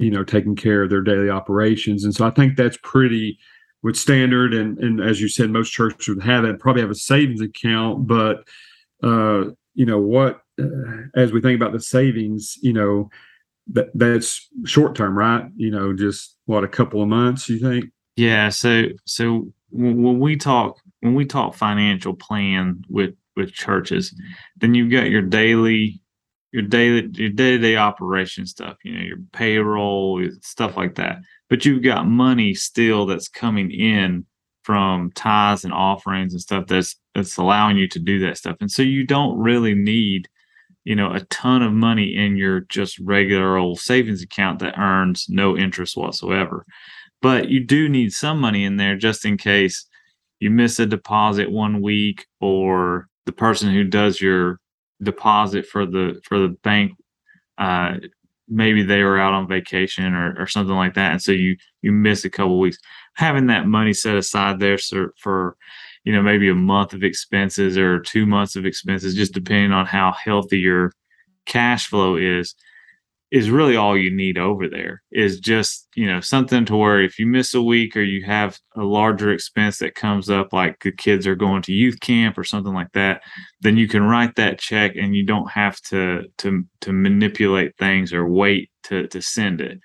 you 0.00 0.10
know 0.10 0.24
taking 0.24 0.56
care 0.56 0.82
of 0.82 0.90
their 0.90 1.02
daily 1.02 1.30
operations. 1.30 2.04
And 2.04 2.14
so 2.14 2.26
i 2.26 2.30
think 2.30 2.56
that's 2.56 2.78
pretty 2.82 3.38
with 3.82 3.96
standard 3.96 4.52
and 4.52 4.78
and 4.78 5.00
as 5.00 5.20
you 5.20 5.28
said 5.28 5.50
most 5.50 5.70
churches 5.70 6.08
would 6.08 6.22
have 6.22 6.44
it 6.44 6.58
probably 6.58 6.82
have 6.82 6.90
a 6.90 6.94
savings 6.94 7.40
account 7.40 8.06
but 8.06 8.44
uh, 9.02 9.44
you 9.74 9.86
know 9.86 10.00
what 10.00 10.40
uh, 10.60 10.64
as 11.14 11.32
we 11.32 11.40
think 11.40 11.60
about 11.60 11.72
the 11.72 11.80
savings 11.80 12.56
you 12.62 12.72
know 12.72 13.08
that 13.72 13.90
that's 13.94 14.48
short 14.64 14.94
term 14.94 15.16
right? 15.16 15.44
You 15.56 15.70
know 15.70 15.94
just 15.94 16.36
what 16.46 16.64
a 16.64 16.68
couple 16.68 17.02
of 17.02 17.08
months 17.08 17.48
you 17.48 17.58
think? 17.58 17.86
Yeah 18.16 18.48
so 18.48 18.84
so 19.06 19.52
when 19.70 20.18
we 20.18 20.36
talk 20.36 20.78
when 21.00 21.14
we 21.14 21.24
talk 21.24 21.54
financial 21.54 22.14
plan 22.14 22.82
with 22.88 23.14
with 23.36 23.52
churches 23.52 24.14
then 24.56 24.74
you've 24.74 24.90
got 24.90 25.08
your 25.08 25.22
daily 25.22 26.00
your 26.52 26.62
daily 26.62 27.08
your 27.14 27.30
day-to-day 27.30 27.76
operation 27.76 28.44
stuff 28.44 28.76
you 28.82 28.92
know 28.92 29.04
your 29.04 29.18
payroll 29.32 30.20
stuff 30.40 30.76
like 30.76 30.96
that. 30.96 31.18
But 31.48 31.64
you've 31.64 31.82
got 31.82 32.06
money 32.06 32.54
still 32.54 33.06
that's 33.06 33.28
coming 33.28 33.70
in 33.70 34.24
from 34.62 35.10
tithes 35.12 35.64
and 35.64 35.72
offerings 35.72 36.32
and 36.32 36.40
stuff 36.40 36.66
that's 36.66 36.96
that's 37.14 37.36
allowing 37.36 37.76
you 37.76 37.88
to 37.88 37.98
do 37.98 38.18
that 38.20 38.36
stuff. 38.36 38.56
And 38.60 38.70
so 38.70 38.82
you 38.82 39.06
don't 39.06 39.38
really 39.38 39.74
need 39.74 40.28
you 40.84 40.94
know 40.94 41.12
a 41.12 41.20
ton 41.26 41.62
of 41.62 41.72
money 41.72 42.16
in 42.16 42.36
your 42.36 42.60
just 42.60 42.98
regular 43.00 43.56
old 43.56 43.78
savings 43.80 44.22
account 44.22 44.58
that 44.60 44.78
earns 44.78 45.26
no 45.28 45.56
interest 45.56 45.96
whatsoever. 45.96 46.64
But 47.22 47.48
you 47.48 47.60
do 47.64 47.88
need 47.88 48.12
some 48.12 48.40
money 48.40 48.64
in 48.64 48.76
there 48.76 48.96
just 48.96 49.24
in 49.24 49.36
case 49.36 49.86
you 50.38 50.50
miss 50.50 50.78
a 50.78 50.86
deposit 50.86 51.50
one 51.50 51.82
week 51.82 52.26
or 52.40 53.08
the 53.26 53.32
person 53.32 53.72
who 53.72 53.84
does 53.84 54.20
your 54.20 54.58
deposit 55.02 55.66
for 55.66 55.86
the 55.86 56.20
for 56.24 56.38
the 56.38 56.48
bank 56.62 56.92
uh 57.58 57.94
maybe 58.48 58.82
they 58.82 59.02
were 59.02 59.18
out 59.18 59.32
on 59.32 59.48
vacation 59.48 60.12
or, 60.12 60.34
or 60.38 60.46
something 60.46 60.74
like 60.74 60.94
that 60.94 61.12
and 61.12 61.22
so 61.22 61.32
you 61.32 61.56
you 61.82 61.92
miss 61.92 62.24
a 62.24 62.30
couple 62.30 62.58
weeks. 62.58 62.78
Having 63.14 63.46
that 63.48 63.66
money 63.66 63.92
set 63.92 64.16
aside 64.16 64.60
there 64.60 64.78
for, 64.78 65.14
for 65.18 65.56
you 66.04 66.12
know 66.12 66.22
maybe 66.22 66.48
a 66.48 66.54
month 66.54 66.92
of 66.92 67.02
expenses 67.02 67.76
or 67.76 68.00
two 68.00 68.26
months 68.26 68.56
of 68.56 68.66
expenses 68.66 69.14
just 69.14 69.34
depending 69.34 69.72
on 69.72 69.86
how 69.86 70.12
healthy 70.12 70.58
your 70.58 70.92
cash 71.46 71.86
flow 71.86 72.16
is 72.16 72.54
is 73.30 73.48
really 73.48 73.76
all 73.76 73.96
you 73.96 74.14
need 74.14 74.36
over 74.38 74.68
there 74.68 75.02
is 75.12 75.38
just 75.38 75.86
you 75.94 76.06
know 76.06 76.20
something 76.20 76.64
to 76.64 76.76
where 76.76 77.00
if 77.00 77.18
you 77.18 77.26
miss 77.26 77.54
a 77.54 77.62
week 77.62 77.96
or 77.96 78.02
you 78.02 78.24
have 78.24 78.58
a 78.76 78.82
larger 78.82 79.30
expense 79.30 79.78
that 79.78 79.94
comes 79.94 80.28
up 80.28 80.52
like 80.52 80.82
the 80.82 80.90
kids 80.90 81.26
are 81.26 81.36
going 81.36 81.62
to 81.62 81.72
youth 81.72 82.00
camp 82.00 82.36
or 82.36 82.44
something 82.44 82.74
like 82.74 82.90
that 82.92 83.22
then 83.60 83.76
you 83.76 83.86
can 83.86 84.02
write 84.02 84.34
that 84.34 84.58
check 84.58 84.96
and 84.96 85.14
you 85.14 85.24
don't 85.24 85.50
have 85.50 85.80
to 85.80 86.24
to 86.38 86.64
to 86.80 86.92
manipulate 86.92 87.76
things 87.78 88.12
or 88.12 88.28
wait 88.28 88.70
to 88.82 89.06
to 89.08 89.20
send 89.22 89.60
it. 89.60 89.78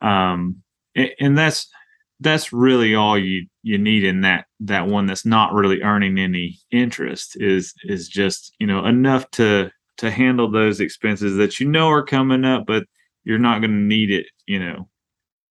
Um 0.00 0.62
and, 0.94 1.10
and 1.20 1.38
that's 1.38 1.68
that's 2.20 2.52
really 2.52 2.94
all 2.94 3.18
you 3.18 3.46
you 3.62 3.76
need 3.76 4.04
in 4.04 4.22
that 4.22 4.46
that 4.60 4.86
one 4.86 5.06
that's 5.06 5.26
not 5.26 5.52
really 5.52 5.82
earning 5.82 6.18
any 6.18 6.58
interest 6.70 7.36
is 7.40 7.74
is 7.84 8.08
just 8.08 8.54
you 8.58 8.66
know 8.66 8.86
enough 8.86 9.30
to 9.32 9.70
to 9.98 10.10
handle 10.10 10.50
those 10.50 10.80
expenses 10.80 11.36
that 11.36 11.58
you 11.58 11.68
know 11.68 11.88
are 11.88 12.04
coming 12.04 12.44
up, 12.44 12.64
but 12.66 12.84
you're 13.24 13.38
not 13.38 13.60
going 13.60 13.70
to 13.70 13.76
need 13.76 14.10
it, 14.10 14.26
you 14.46 14.58
know, 14.58 14.88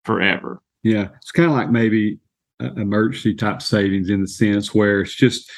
forever. 0.04 0.62
Yeah, 0.84 1.10
it's 1.18 1.32
kind 1.32 1.50
of 1.50 1.56
like 1.56 1.70
maybe 1.70 2.20
emergency 2.60 3.34
type 3.34 3.62
savings 3.62 4.10
in 4.10 4.22
the 4.22 4.28
sense 4.28 4.74
where 4.74 5.02
it's 5.02 5.16
just, 5.16 5.52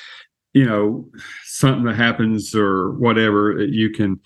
you 0.54 0.66
know, 0.66 1.08
something 1.46 1.84
that 1.84 1.96
happens 1.96 2.56
or 2.56 2.94
whatever, 2.94 3.62
you 3.62 3.92
can 3.92 4.20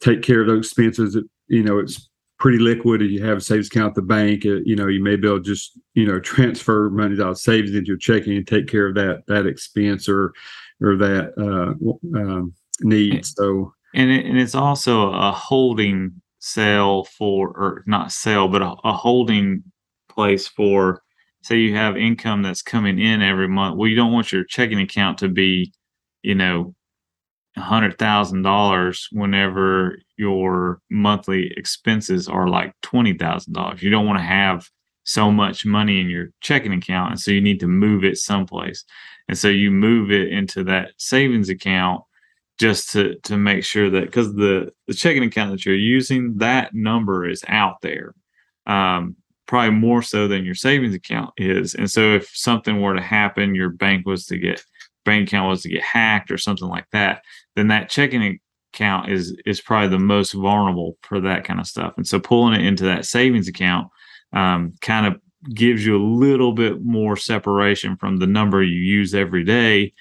take 0.00 0.22
care 0.22 0.40
of 0.40 0.48
those 0.48 0.66
expenses. 0.66 1.14
That, 1.14 1.26
you 1.46 1.62
know, 1.62 1.78
it's 1.78 2.09
pretty 2.40 2.58
liquid. 2.58 3.02
And 3.02 3.10
you 3.10 3.24
have 3.24 3.38
a 3.38 3.40
savings 3.40 3.68
account 3.68 3.90
at 3.90 3.94
the 3.94 4.02
bank. 4.02 4.44
Uh, 4.44 4.60
you 4.64 4.74
know, 4.74 4.88
you 4.88 5.02
may 5.02 5.14
be 5.14 5.28
able 5.28 5.38
to 5.38 5.44
just, 5.44 5.78
you 5.94 6.06
know, 6.06 6.18
transfer 6.18 6.90
money 6.90 7.14
out 7.20 7.28
of 7.28 7.38
savings 7.38 7.74
into 7.74 7.86
your 7.86 7.96
checking 7.98 8.36
and 8.36 8.46
take 8.46 8.66
care 8.66 8.88
of 8.88 8.94
that 8.96 9.22
that 9.28 9.46
expense 9.46 10.08
or 10.08 10.32
or 10.80 10.96
that 10.96 11.32
uh, 11.38 12.18
um, 12.18 12.52
need. 12.80 13.24
So 13.24 13.72
and 13.94 14.10
it, 14.10 14.26
and 14.26 14.38
it's 14.38 14.54
also 14.54 15.12
a 15.12 15.30
holding 15.30 16.20
cell 16.40 17.04
for 17.04 17.48
or 17.48 17.84
not 17.86 18.10
sale, 18.10 18.48
but 18.48 18.62
a, 18.62 18.74
a 18.84 18.92
holding 18.92 19.62
place 20.08 20.48
for 20.48 21.02
say 21.42 21.58
you 21.58 21.74
have 21.74 21.96
income 21.96 22.42
that's 22.42 22.62
coming 22.62 22.98
in 22.98 23.22
every 23.22 23.48
month. 23.48 23.76
Well, 23.76 23.88
you 23.88 23.96
don't 23.96 24.12
want 24.12 24.32
your 24.32 24.44
checking 24.44 24.80
account 24.80 25.18
to 25.18 25.28
be, 25.28 25.72
you 26.22 26.34
know, 26.34 26.74
a 27.56 27.60
hundred 27.60 27.98
thousand 27.98 28.42
dollars 28.42 29.08
whenever 29.12 29.98
your 30.16 30.80
monthly 30.90 31.52
expenses 31.56 32.28
are 32.28 32.48
like 32.48 32.74
twenty 32.82 33.14
thousand 33.14 33.54
dollars. 33.54 33.82
You 33.82 33.90
don't 33.90 34.06
want 34.06 34.18
to 34.18 34.24
have 34.24 34.68
so 35.04 35.32
much 35.32 35.66
money 35.66 36.00
in 36.00 36.08
your 36.08 36.28
checking 36.40 36.72
account, 36.72 37.12
and 37.12 37.20
so 37.20 37.30
you 37.30 37.40
need 37.40 37.60
to 37.60 37.66
move 37.66 38.04
it 38.04 38.16
someplace. 38.16 38.84
And 39.28 39.38
so 39.38 39.48
you 39.48 39.70
move 39.70 40.10
it 40.10 40.28
into 40.28 40.64
that 40.64 40.92
savings 40.96 41.48
account 41.48 42.02
just 42.60 42.90
to 42.92 43.14
to 43.20 43.38
make 43.38 43.64
sure 43.64 43.88
that 43.88 44.04
because 44.04 44.34
the 44.34 44.70
the 44.86 44.94
checking 44.94 45.24
account 45.24 45.50
that 45.50 45.64
you're 45.64 45.74
using 45.74 46.36
that 46.36 46.74
number 46.74 47.26
is 47.26 47.42
out 47.48 47.80
there 47.80 48.14
um, 48.66 49.16
probably 49.46 49.70
more 49.70 50.02
so 50.02 50.28
than 50.28 50.44
your 50.44 50.54
savings 50.54 50.94
account 50.94 51.30
is 51.38 51.74
and 51.74 51.90
so 51.90 52.14
if 52.14 52.28
something 52.34 52.80
were 52.80 52.94
to 52.94 53.00
happen 53.00 53.54
your 53.54 53.70
bank 53.70 54.06
was 54.06 54.26
to 54.26 54.36
get 54.36 54.62
bank 55.04 55.28
account 55.28 55.48
was 55.48 55.62
to 55.62 55.68
get 55.68 55.82
hacked 55.82 56.30
or 56.30 56.38
something 56.38 56.68
like 56.68 56.86
that 56.92 57.22
then 57.56 57.68
that 57.68 57.88
checking 57.88 58.38
account 58.74 59.10
is 59.10 59.36
is 59.46 59.60
probably 59.60 59.88
the 59.88 59.98
most 59.98 60.32
vulnerable 60.32 60.96
for 61.02 61.20
that 61.20 61.44
kind 61.44 61.60
of 61.60 61.66
stuff 61.66 61.94
and 61.96 62.06
so 62.06 62.18
pulling 62.20 62.58
it 62.58 62.64
into 62.64 62.84
that 62.84 63.04
savings 63.04 63.48
account 63.48 63.88
um, 64.32 64.72
kind 64.80 65.06
of 65.06 65.20
gives 65.54 65.84
you 65.84 65.96
a 65.96 66.04
little 66.04 66.52
bit 66.52 66.82
more 66.82 67.16
separation 67.16 67.96
from 67.96 68.18
the 68.18 68.26
number 68.26 68.62
you 68.62 68.80
use 68.80 69.14
every 69.14 69.44
day 69.44 69.92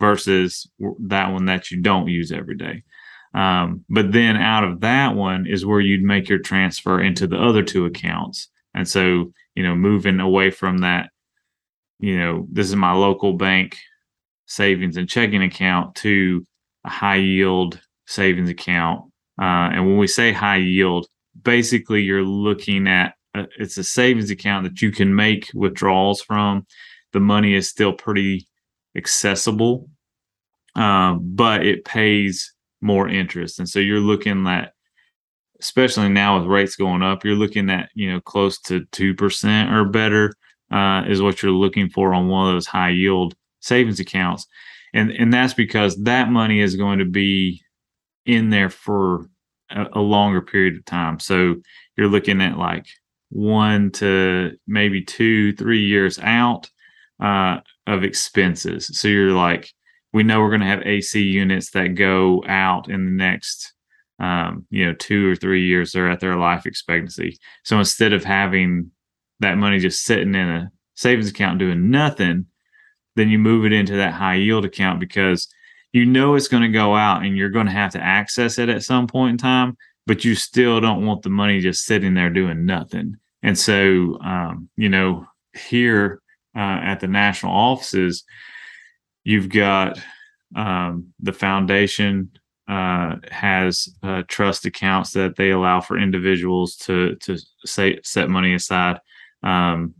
versus 0.00 0.68
that 1.00 1.32
one 1.32 1.46
that 1.46 1.70
you 1.70 1.80
don't 1.80 2.08
use 2.08 2.32
every 2.32 2.56
day. 2.56 2.82
Um, 3.34 3.84
but 3.88 4.12
then 4.12 4.36
out 4.36 4.64
of 4.64 4.80
that 4.80 5.14
one 5.14 5.46
is 5.46 5.66
where 5.66 5.80
you'd 5.80 6.02
make 6.02 6.28
your 6.28 6.38
transfer 6.38 7.00
into 7.00 7.26
the 7.26 7.38
other 7.38 7.62
two 7.62 7.84
accounts. 7.84 8.48
And 8.74 8.88
so, 8.88 9.32
you 9.54 9.62
know, 9.62 9.74
moving 9.74 10.18
away 10.20 10.50
from 10.50 10.78
that, 10.78 11.10
you 12.00 12.18
know, 12.18 12.46
this 12.50 12.68
is 12.68 12.76
my 12.76 12.92
local 12.92 13.34
bank 13.34 13.76
savings 14.48 14.96
and 14.96 15.08
checking 15.08 15.42
account 15.42 15.94
to 15.96 16.44
a 16.84 16.90
high 16.90 17.16
yield 17.16 17.80
savings 18.06 18.50
account. 18.50 19.04
Uh, 19.40 19.70
and 19.72 19.86
when 19.86 19.98
we 19.98 20.06
say 20.06 20.32
high 20.32 20.56
yield, 20.56 21.06
basically 21.42 22.02
you're 22.02 22.24
looking 22.24 22.88
at 22.88 23.14
a, 23.34 23.46
it's 23.58 23.76
a 23.76 23.84
savings 23.84 24.30
account 24.30 24.64
that 24.64 24.82
you 24.82 24.90
can 24.90 25.14
make 25.14 25.50
withdrawals 25.54 26.20
from. 26.22 26.66
The 27.12 27.20
money 27.20 27.54
is 27.54 27.68
still 27.68 27.92
pretty 27.92 28.48
accessible, 28.96 29.88
um, 30.74 31.20
but 31.22 31.64
it 31.64 31.84
pays 31.84 32.52
more 32.80 33.08
interest. 33.08 33.58
And 33.58 33.68
so 33.68 33.78
you're 33.78 34.00
looking 34.00 34.46
at, 34.46 34.72
especially 35.60 36.08
now 36.08 36.38
with 36.38 36.48
rates 36.48 36.76
going 36.76 37.02
up, 37.02 37.24
you're 37.24 37.34
looking 37.34 37.70
at 37.70 37.90
you 37.94 38.10
know 38.10 38.20
close 38.20 38.58
to 38.62 38.84
two 38.92 39.14
percent 39.14 39.72
or 39.72 39.84
better 39.84 40.32
uh, 40.70 41.04
is 41.08 41.22
what 41.22 41.42
you're 41.42 41.52
looking 41.52 41.88
for 41.88 42.12
on 42.14 42.28
one 42.28 42.48
of 42.48 42.54
those 42.54 42.66
high 42.66 42.90
yield 42.90 43.34
savings 43.68 44.00
accounts. 44.00 44.46
and 44.94 45.10
and 45.10 45.32
that's 45.32 45.54
because 45.54 45.96
that 46.04 46.30
money 46.30 46.60
is 46.60 46.76
going 46.76 46.98
to 46.98 47.04
be 47.04 47.62
in 48.26 48.50
there 48.50 48.70
for 48.70 49.28
a, 49.70 49.86
a 49.94 50.00
longer 50.00 50.40
period 50.40 50.76
of 50.76 50.84
time. 50.84 51.18
So 51.20 51.56
you're 51.96 52.08
looking 52.08 52.40
at 52.40 52.58
like 52.58 52.86
one 53.30 53.90
to 53.92 54.52
maybe 54.66 55.02
two, 55.02 55.52
three 55.54 55.84
years 55.84 56.18
out 56.20 56.70
uh, 57.22 57.58
of 57.86 58.04
expenses. 58.04 58.86
So 58.98 59.08
you're 59.08 59.32
like, 59.32 59.70
we 60.12 60.22
know 60.22 60.40
we're 60.40 60.50
going 60.50 60.60
to 60.60 60.66
have 60.66 60.86
AC 60.86 61.20
units 61.20 61.70
that 61.72 61.94
go 61.94 62.42
out 62.46 62.88
in 62.88 63.04
the 63.04 63.10
next, 63.10 63.72
um, 64.18 64.66
you 64.70 64.86
know, 64.86 64.94
two 64.94 65.30
or 65.30 65.36
three 65.36 65.66
years. 65.66 65.92
They're 65.92 66.10
at 66.10 66.20
their 66.20 66.36
life 66.36 66.64
expectancy. 66.64 67.38
So 67.64 67.78
instead 67.78 68.12
of 68.12 68.24
having 68.24 68.90
that 69.40 69.58
money 69.58 69.78
just 69.78 70.04
sitting 70.04 70.34
in 70.34 70.48
a 70.48 70.70
savings 70.94 71.30
account 71.30 71.58
doing 71.58 71.90
nothing, 71.90 72.46
then 73.18 73.28
you 73.28 73.38
move 73.38 73.66
it 73.66 73.72
into 73.72 73.96
that 73.96 74.14
high 74.14 74.36
yield 74.36 74.64
account 74.64 75.00
because 75.00 75.48
you 75.92 76.06
know 76.06 76.36
it's 76.36 76.48
going 76.48 76.62
to 76.62 76.68
go 76.68 76.94
out 76.94 77.24
and 77.24 77.36
you're 77.36 77.50
going 77.50 77.66
to 77.66 77.72
have 77.72 77.92
to 77.92 78.00
access 78.00 78.58
it 78.58 78.68
at 78.68 78.84
some 78.84 79.08
point 79.08 79.32
in 79.32 79.38
time, 79.38 79.76
but 80.06 80.24
you 80.24 80.36
still 80.36 80.80
don't 80.80 81.04
want 81.04 81.22
the 81.22 81.30
money 81.30 81.58
just 81.58 81.84
sitting 81.84 82.14
there 82.14 82.30
doing 82.30 82.64
nothing. 82.64 83.16
And 83.42 83.58
so, 83.58 84.18
um, 84.20 84.68
you 84.76 84.88
know, 84.88 85.26
here 85.52 86.22
uh, 86.56 86.80
at 86.82 87.00
the 87.00 87.08
national 87.08 87.52
offices, 87.52 88.22
you've 89.24 89.48
got 89.48 89.98
um, 90.54 91.12
the 91.18 91.32
foundation 91.32 92.30
uh, 92.68 93.16
has 93.30 93.88
uh, 94.02 94.22
trust 94.28 94.64
accounts 94.64 95.12
that 95.12 95.36
they 95.36 95.50
allow 95.50 95.80
for 95.80 95.98
individuals 95.98 96.76
to 96.76 97.16
to 97.16 97.38
say, 97.64 97.98
set 98.04 98.30
money 98.30 98.54
aside. 98.54 99.00
Um, 99.42 99.94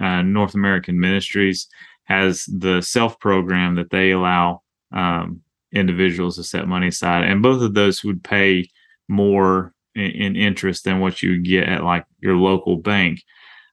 uh, 0.00 0.22
North 0.22 0.54
American 0.54 0.98
Ministries 0.98 1.68
has 2.06 2.44
the 2.44 2.80
self 2.80 3.18
program 3.20 3.76
that 3.76 3.90
they 3.90 4.10
allow 4.10 4.62
um, 4.92 5.42
individuals 5.72 6.36
to 6.36 6.44
set 6.44 6.66
money 6.66 6.88
aside, 6.88 7.24
and 7.24 7.42
both 7.42 7.62
of 7.62 7.74
those 7.74 8.02
would 8.02 8.24
pay 8.24 8.68
more 9.08 9.72
in, 9.94 10.10
in 10.10 10.36
interest 10.36 10.84
than 10.84 11.00
what 11.00 11.22
you 11.22 11.40
get 11.40 11.68
at 11.68 11.84
like 11.84 12.04
your 12.20 12.36
local 12.36 12.76
bank, 12.76 13.22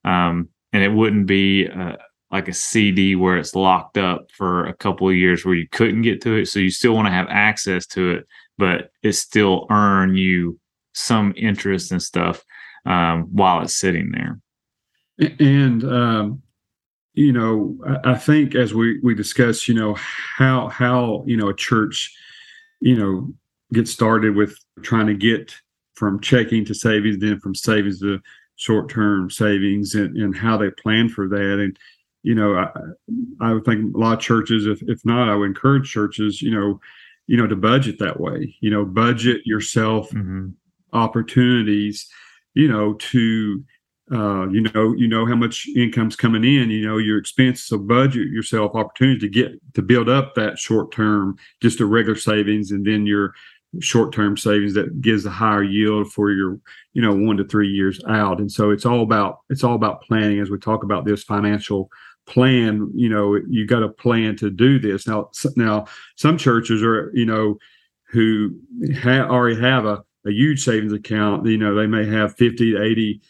um, 0.05 0.49
and 0.71 0.83
it 0.83 0.89
wouldn't 0.89 1.27
be 1.27 1.67
uh, 1.67 1.95
like 2.31 2.47
a 2.47 2.53
CD 2.53 3.15
where 3.15 3.37
it's 3.37 3.55
locked 3.55 3.97
up 3.97 4.31
for 4.31 4.65
a 4.65 4.73
couple 4.73 5.07
of 5.07 5.15
years 5.15 5.45
where 5.45 5.53
you 5.53 5.67
couldn't 5.71 6.01
get 6.01 6.19
to 6.21 6.35
it. 6.35 6.47
So 6.47 6.59
you 6.59 6.71
still 6.71 6.93
want 6.93 7.05
to 7.05 7.11
have 7.11 7.27
access 7.29 7.85
to 7.87 8.11
it, 8.11 8.27
but 8.57 8.89
it 9.03 9.13
still 9.13 9.67
earn 9.69 10.15
you 10.15 10.59
some 10.93 11.33
interest 11.37 11.91
and 11.91 12.01
stuff 12.01 12.43
um, 12.87 13.27
while 13.31 13.61
it's 13.61 13.75
sitting 13.75 14.11
there. 14.11 14.39
And 15.39 15.83
um, 15.83 16.41
you 17.13 17.31
know, 17.31 17.77
I, 17.85 18.11
I 18.11 18.15
think 18.15 18.55
as 18.55 18.73
we 18.73 18.99
we 19.01 19.15
discuss, 19.15 19.67
you 19.67 19.73
know, 19.73 19.95
how 19.95 20.67
how 20.69 21.23
you 21.27 21.37
know 21.37 21.49
a 21.49 21.55
church, 21.55 22.13
you 22.79 22.95
know, 22.95 23.31
gets 23.71 23.91
started 23.91 24.35
with 24.35 24.57
trying 24.81 25.07
to 25.07 25.13
get 25.13 25.55
from 25.93 26.19
checking 26.19 26.65
to 26.65 26.73
savings, 26.73 27.19
then 27.19 27.39
from 27.39 27.55
savings 27.55 27.99
to 27.99 28.19
short 28.55 28.89
term 28.89 29.29
savings, 29.29 29.93
and, 29.93 30.17
and 30.17 30.35
how 30.35 30.57
they 30.57 30.71
plan 30.71 31.09
for 31.09 31.27
that. 31.27 31.59
And 31.59 31.77
you 32.23 32.33
know, 32.33 32.55
I, 32.55 32.69
I 33.41 33.53
would 33.53 33.65
think 33.65 33.93
a 33.93 33.97
lot 33.97 34.13
of 34.13 34.19
churches, 34.19 34.65
if 34.65 34.81
if 34.83 35.05
not, 35.05 35.29
I 35.29 35.35
would 35.35 35.47
encourage 35.47 35.91
churches, 35.91 36.41
you 36.41 36.51
know, 36.51 36.79
you 37.27 37.37
know, 37.37 37.47
to 37.47 37.55
budget 37.55 37.99
that 37.99 38.19
way. 38.19 38.55
You 38.59 38.71
know, 38.71 38.85
budget 38.85 39.45
yourself 39.45 40.09
mm-hmm. 40.09 40.49
opportunities, 40.93 42.07
you 42.55 42.67
know, 42.67 42.93
to 42.93 43.63
uh, 44.11 44.47
you 44.49 44.61
know, 44.61 44.93
you 44.93 45.07
know 45.07 45.25
how 45.25 45.35
much 45.35 45.67
income's 45.75 46.15
coming 46.15 46.43
in, 46.43 46.69
you 46.69 46.85
know, 46.85 46.97
your 46.97 47.17
expenses. 47.17 47.67
So 47.67 47.77
budget 47.77 48.27
yourself 48.27 48.75
opportunity 48.75 49.19
to 49.19 49.29
get 49.29 49.73
to 49.75 49.81
build 49.81 50.09
up 50.09 50.35
that 50.35 50.59
short 50.59 50.91
term, 50.91 51.37
just 51.61 51.79
a 51.79 51.85
regular 51.85 52.17
savings, 52.17 52.71
and 52.71 52.85
then 52.85 53.05
your 53.05 53.33
short 53.79 54.13
term 54.13 54.35
savings 54.37 54.73
that 54.73 55.01
gives 55.01 55.25
a 55.25 55.29
higher 55.29 55.63
yield 55.63 56.11
for 56.11 56.31
your, 56.31 56.59
you 56.93 57.01
know, 57.01 57.15
one 57.15 57.37
to 57.37 57.45
three 57.45 57.69
years 57.69 57.99
out. 58.07 58.39
And 58.39 58.51
so 58.51 58.71
it's 58.71 58.85
all 58.85 59.03
about 59.03 59.39
it's 59.49 59.63
all 59.63 59.75
about 59.75 60.01
planning 60.01 60.39
as 60.39 60.49
we 60.49 60.57
talk 60.57 60.83
about 60.83 61.05
this 61.05 61.23
financial 61.23 61.89
plan. 62.27 62.91
You 62.93 63.09
know, 63.09 63.39
you 63.49 63.65
got 63.65 63.83
a 63.83 63.89
plan 63.89 64.35
to 64.37 64.49
do 64.49 64.79
this. 64.79 65.07
Now, 65.07 65.29
now 65.55 65.85
some 66.17 66.37
churches 66.37 66.83
are, 66.83 67.09
you 67.13 67.25
know, 67.25 67.57
who 68.09 68.59
ha- 69.01 69.27
already 69.29 69.59
have 69.61 69.85
a 69.85 70.03
a 70.25 70.31
huge 70.31 70.63
savings 70.63 70.93
account. 70.93 71.45
You 71.45 71.57
know, 71.57 71.73
they 71.73 71.87
may 71.87 72.05
have 72.05 72.35
fifty 72.35 72.73
to 72.73 72.83
eighty 72.83 73.21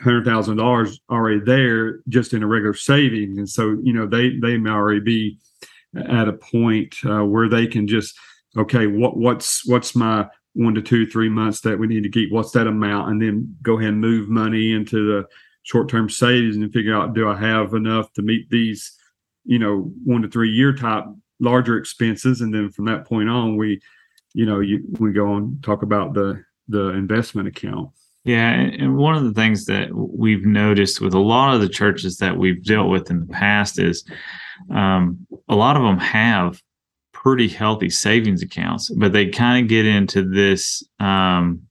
hundred 0.00 0.24
thousand 0.24 0.56
dollars 0.56 1.00
already 1.10 1.40
there 1.40 2.00
just 2.08 2.32
in 2.32 2.42
a 2.42 2.46
regular 2.46 2.74
savings, 2.74 3.38
and 3.38 3.48
so 3.48 3.76
you 3.82 3.92
know 3.92 4.06
they 4.06 4.36
they 4.38 4.56
may 4.56 4.70
already 4.70 5.00
be 5.00 5.38
at 5.96 6.28
a 6.28 6.32
point 6.32 6.94
uh, 7.04 7.24
where 7.24 7.48
they 7.48 7.66
can 7.66 7.86
just 7.86 8.16
okay 8.56 8.86
what 8.86 9.16
what's 9.16 9.66
what's 9.66 9.94
my 9.94 10.26
one 10.54 10.74
to 10.74 10.82
two 10.82 11.06
three 11.06 11.28
months 11.28 11.60
that 11.60 11.78
we 11.78 11.86
need 11.86 12.02
to 12.02 12.10
keep? 12.10 12.32
What's 12.32 12.52
that 12.52 12.66
amount? 12.66 13.10
And 13.10 13.22
then 13.22 13.56
go 13.62 13.78
ahead 13.78 13.90
and 13.90 14.00
move 14.00 14.28
money 14.28 14.72
into 14.72 15.06
the 15.06 15.26
short-term 15.62 16.08
savings 16.08 16.56
and 16.56 16.72
figure 16.72 16.96
out 16.96 17.12
do 17.12 17.28
i 17.28 17.36
have 17.36 17.74
enough 17.74 18.10
to 18.14 18.22
meet 18.22 18.48
these 18.48 18.96
you 19.44 19.58
know 19.58 19.92
one 20.02 20.22
to 20.22 20.28
three 20.28 20.50
year 20.50 20.72
type 20.72 21.04
larger 21.40 21.76
expenses? 21.78 22.40
And 22.40 22.52
then 22.52 22.70
from 22.70 22.86
that 22.86 23.06
point 23.06 23.28
on 23.28 23.56
we 23.56 23.80
you 24.34 24.46
know 24.46 24.60
you, 24.60 24.84
we 24.98 25.12
go 25.12 25.32
on 25.32 25.58
talk 25.62 25.82
about 25.82 26.14
the 26.14 26.44
the 26.68 26.88
investment 26.88 27.48
account 27.48 27.90
yeah, 28.24 28.50
and 28.50 28.96
one 28.96 29.14
of 29.14 29.24
the 29.24 29.32
things 29.32 29.64
that 29.66 29.88
we've 29.94 30.44
noticed 30.44 31.00
with 31.00 31.14
a 31.14 31.20
lot 31.20 31.54
of 31.54 31.60
the 31.60 31.68
churches 31.68 32.18
that 32.18 32.36
we've 32.36 32.62
dealt 32.64 32.88
with 32.88 33.10
in 33.10 33.20
the 33.20 33.26
past 33.26 33.78
is 33.78 34.04
um, 34.70 35.26
a 35.48 35.54
lot 35.54 35.76
of 35.76 35.82
them 35.82 35.98
have 35.98 36.60
pretty 37.12 37.48
healthy 37.48 37.90
savings 37.90 38.42
accounts, 38.42 38.90
but 38.90 39.12
they 39.12 39.28
kind 39.28 39.64
of 39.64 39.68
get 39.68 39.86
into 39.86 40.22
this 40.28 40.82
um, 41.00 41.62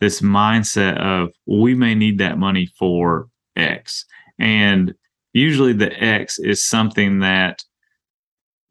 this 0.00 0.20
mindset 0.20 0.98
of 0.98 1.30
we 1.46 1.74
may 1.74 1.94
need 1.94 2.18
that 2.18 2.38
money 2.38 2.68
for 2.78 3.28
X, 3.56 4.04
and 4.38 4.94
usually 5.32 5.72
the 5.72 5.92
X 6.02 6.38
is 6.38 6.64
something 6.64 7.20
that 7.20 7.62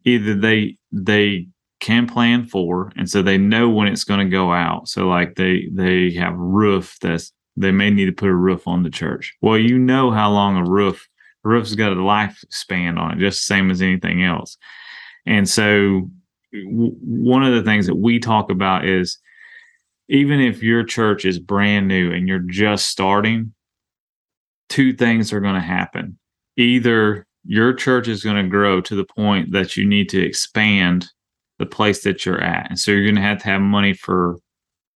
either 0.03 0.35
they 0.35 0.77
they 0.91 1.47
can 1.79 2.07
plan 2.07 2.45
for 2.45 2.91
and 2.95 3.09
so 3.09 3.21
they 3.21 3.37
know 3.37 3.69
when 3.69 3.87
it's 3.87 4.03
going 4.03 4.19
to 4.19 4.31
go 4.31 4.51
out. 4.51 4.87
So 4.87 5.07
like 5.07 5.35
they 5.35 5.67
they 5.71 6.11
have 6.13 6.35
roof 6.35 6.97
that's 7.01 7.31
they 7.55 7.71
may 7.71 7.89
need 7.89 8.05
to 8.05 8.11
put 8.11 8.29
a 8.29 8.35
roof 8.35 8.67
on 8.67 8.83
the 8.83 8.89
church. 8.89 9.35
Well 9.41 9.57
you 9.57 9.77
know 9.77 10.11
how 10.11 10.31
long 10.31 10.57
a 10.57 10.69
roof 10.69 11.07
a 11.45 11.49
roof's 11.49 11.75
got 11.75 11.93
a 11.93 11.95
lifespan 11.95 12.97
on 12.97 13.13
it 13.13 13.19
just 13.19 13.41
the 13.41 13.53
same 13.53 13.71
as 13.71 13.81
anything 13.81 14.23
else. 14.23 14.57
And 15.25 15.47
so 15.47 16.09
w- 16.51 16.95
one 17.01 17.43
of 17.43 17.53
the 17.53 17.63
things 17.63 17.85
that 17.87 17.95
we 17.95 18.19
talk 18.19 18.49
about 18.49 18.85
is 18.85 19.19
even 20.09 20.39
if 20.39 20.63
your 20.63 20.83
church 20.83 21.25
is 21.25 21.37
brand 21.37 21.87
new 21.87 22.11
and 22.11 22.27
you're 22.27 22.39
just 22.39 22.87
starting 22.87 23.53
two 24.69 24.93
things 24.93 25.31
are 25.31 25.39
going 25.39 25.55
to 25.55 25.61
happen. 25.61 26.17
Either 26.57 27.25
your 27.45 27.73
church 27.73 28.07
is 28.07 28.23
going 28.23 28.43
to 28.43 28.49
grow 28.49 28.81
to 28.81 28.95
the 28.95 29.05
point 29.05 29.51
that 29.51 29.77
you 29.77 29.85
need 29.85 30.09
to 30.09 30.21
expand 30.21 31.09
the 31.59 31.65
place 31.65 32.03
that 32.03 32.25
you're 32.25 32.41
at. 32.41 32.69
And 32.69 32.79
so 32.79 32.91
you're 32.91 33.03
going 33.03 33.15
to 33.15 33.21
have 33.21 33.39
to 33.39 33.45
have 33.45 33.61
money 33.61 33.93
for 33.93 34.37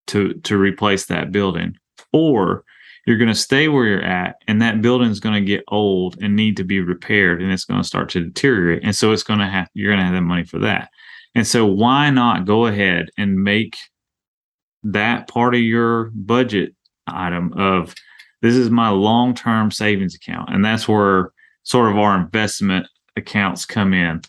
to 0.08 0.34
to 0.34 0.58
replace 0.58 1.06
that 1.06 1.32
building. 1.32 1.76
Or 2.14 2.64
you're 3.06 3.18
going 3.18 3.30
to 3.30 3.36
stay 3.36 3.68
where 3.68 3.86
you're 3.86 4.04
at 4.04 4.36
and 4.48 4.62
that 4.62 4.82
building 4.82 5.10
is 5.10 5.20
going 5.20 5.36
to 5.36 5.46
get 5.46 5.64
old 5.70 6.18
and 6.22 6.36
need 6.36 6.58
to 6.58 6.64
be 6.64 6.80
repaired 6.80 7.42
and 7.42 7.52
it's 7.52 7.66
going 7.66 7.82
to 7.82 7.88
start 7.88 8.10
to 8.10 8.24
deteriorate. 8.24 8.84
And 8.84 8.96
so 8.96 9.12
it's 9.12 9.24
going 9.24 9.40
to 9.40 9.48
have 9.48 9.70
you're 9.74 9.92
going 9.92 10.00
to 10.00 10.06
have 10.06 10.14
the 10.14 10.22
money 10.22 10.44
for 10.44 10.60
that. 10.60 10.90
And 11.34 11.48
so 11.48 11.66
why 11.66 12.10
not 12.10 12.46
go 12.46 12.66
ahead 12.66 13.10
and 13.18 13.44
make 13.44 13.78
that 14.84 15.28
part 15.28 15.56
of 15.56 15.62
your 15.62 16.12
budget 16.14 16.76
item 17.08 17.54
of 17.54 17.96
this 18.42 18.56
is 18.56 18.70
my 18.70 18.90
long-term 18.90 19.72
savings 19.72 20.16
account. 20.16 20.50
And 20.52 20.66
that's 20.66 20.88
where 20.88 21.32
sort 21.64 21.92
of 21.92 21.98
our 21.98 22.20
investment 22.20 22.88
accounts 23.16 23.66
come 23.66 23.94
in 23.94 24.22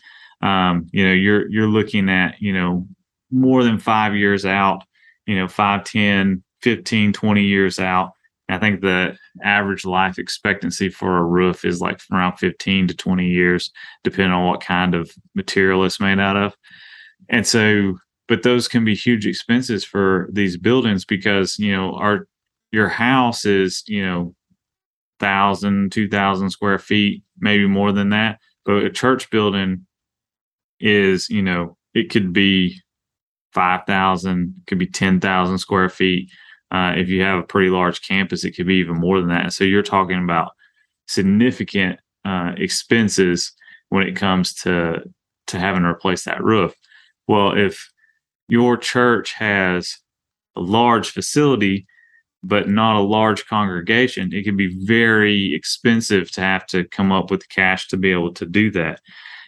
um, 0.43 0.87
you 0.91 1.07
know, 1.07 1.13
you're 1.13 1.49
you're 1.49 1.67
looking 1.67 2.09
at, 2.09 2.35
you 2.41 2.51
know, 2.51 2.85
more 3.31 3.63
than 3.63 3.79
five 3.79 4.15
years 4.15 4.45
out, 4.45 4.83
you 5.25 5.35
know, 5.37 5.47
5, 5.47 5.83
10, 5.85 6.43
15, 6.61 7.13
20 7.13 7.43
years 7.43 7.79
out. 7.79 8.11
I 8.49 8.59
think 8.59 8.81
the 8.81 9.17
average 9.41 9.85
life 9.85 10.19
expectancy 10.19 10.89
for 10.89 11.17
a 11.17 11.23
roof 11.23 11.63
is 11.63 11.79
like 11.79 12.01
around 12.11 12.37
15 12.37 12.89
to 12.89 12.93
20 12.93 13.25
years, 13.25 13.71
depending 14.03 14.33
on 14.33 14.45
what 14.45 14.61
kind 14.61 14.93
of 14.93 15.09
material 15.33 15.85
it's 15.85 16.01
made 16.01 16.19
out 16.19 16.35
of. 16.35 16.53
And 17.29 17.47
so, 17.47 17.97
but 18.27 18.43
those 18.43 18.67
can 18.67 18.83
be 18.83 18.95
huge 18.95 19.25
expenses 19.25 19.85
for 19.85 20.27
these 20.31 20.57
buildings 20.57 21.05
because, 21.05 21.57
you 21.57 21.71
know, 21.71 21.93
our, 21.93 22.27
your 22.73 22.89
house 22.89 23.45
is, 23.45 23.81
you 23.87 24.05
know, 24.05 24.35
thousand, 25.21 25.93
two 25.93 26.09
thousand 26.09 26.49
square 26.49 26.79
feet, 26.79 27.23
maybe 27.39 27.65
more 27.65 27.93
than 27.93 28.09
that. 28.09 28.39
But 28.65 28.83
a 28.83 28.89
church 28.89 29.29
building 29.29 29.85
is 30.83 31.29
you 31.29 31.41
know 31.41 31.77
it 31.93 32.09
could 32.09 32.33
be 32.33 32.79
5000 33.53 34.63
could 34.67 34.79
be 34.79 34.87
10000 34.87 35.57
square 35.57 35.89
feet 35.89 36.29
uh, 36.71 36.93
if 36.95 37.07
you 37.07 37.21
have 37.21 37.39
a 37.39 37.43
pretty 37.43 37.69
large 37.69 38.01
campus 38.01 38.43
it 38.43 38.51
could 38.51 38.67
be 38.67 38.75
even 38.75 38.95
more 38.95 39.19
than 39.19 39.29
that 39.29 39.53
so 39.53 39.63
you're 39.63 39.81
talking 39.81 40.23
about 40.23 40.51
significant 41.07 41.99
uh, 42.25 42.53
expenses 42.57 43.53
when 43.89 44.07
it 44.07 44.15
comes 44.15 44.53
to 44.53 45.03
to 45.47 45.59
having 45.59 45.83
to 45.83 45.89
replace 45.89 46.23
that 46.23 46.43
roof. 46.43 46.73
Well, 47.27 47.57
if 47.57 47.91
your 48.47 48.77
church 48.77 49.33
has 49.33 49.97
a 50.55 50.61
large 50.61 51.09
facility 51.09 51.85
but 52.45 52.67
not 52.67 52.97
a 52.97 53.01
large 53.01 53.45
congregation, 53.45 54.33
it 54.33 54.43
can 54.43 54.57
be 54.57 54.85
very 54.85 55.53
expensive 55.53 56.29
to 56.31 56.41
have 56.41 56.65
to 56.65 56.83
come 56.89 57.09
up 57.09 57.31
with 57.31 57.47
cash 57.47 57.87
to 57.87 57.95
be 57.95 58.11
able 58.11 58.33
to 58.33 58.45
do 58.45 58.69
that. 58.71 58.99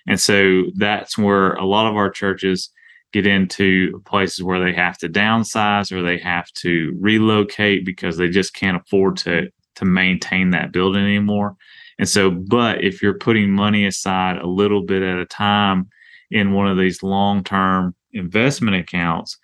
And 0.08 0.20
so 0.20 0.64
that's 0.76 1.18
where 1.18 1.54
a 1.54 1.66
lot 1.66 1.88
of 1.88 1.96
our 1.96 2.10
churches 2.10 2.70
get 3.14 3.26
into 3.26 4.02
places 4.06 4.44
where 4.44 4.64
they 4.64 4.74
have 4.74 4.98
to 5.00 5.10
downsize 5.10 5.92
or 5.92 6.02
they 6.02 6.18
have 6.18 6.52
to 6.54 6.96
relocate 7.00 7.86
because 7.86 8.18
they 8.18 8.30
just 8.30 8.54
can't 8.54 8.78
afford 8.78 9.18
to 9.18 9.50
to 9.76 9.86
maintain 9.86 10.52
that 10.52 10.72
building 10.72 11.04
anymore. 11.04 11.56
And 12.00 12.08
so, 12.08 12.32
but 12.32 12.84
if 12.84 13.02
you're 13.02 13.18
putting 13.18 13.52
money 13.52 13.86
aside 13.86 14.38
a 14.38 14.48
little 14.48 14.84
bit 14.84 15.02
at 15.02 15.18
a 15.18 15.26
time 15.26 15.90
in 16.32 16.54
one 16.54 16.68
of 16.68 16.78
these 16.78 17.04
long 17.04 17.44
term 17.44 17.96
investment 18.14 18.76
accounts, 18.76 19.38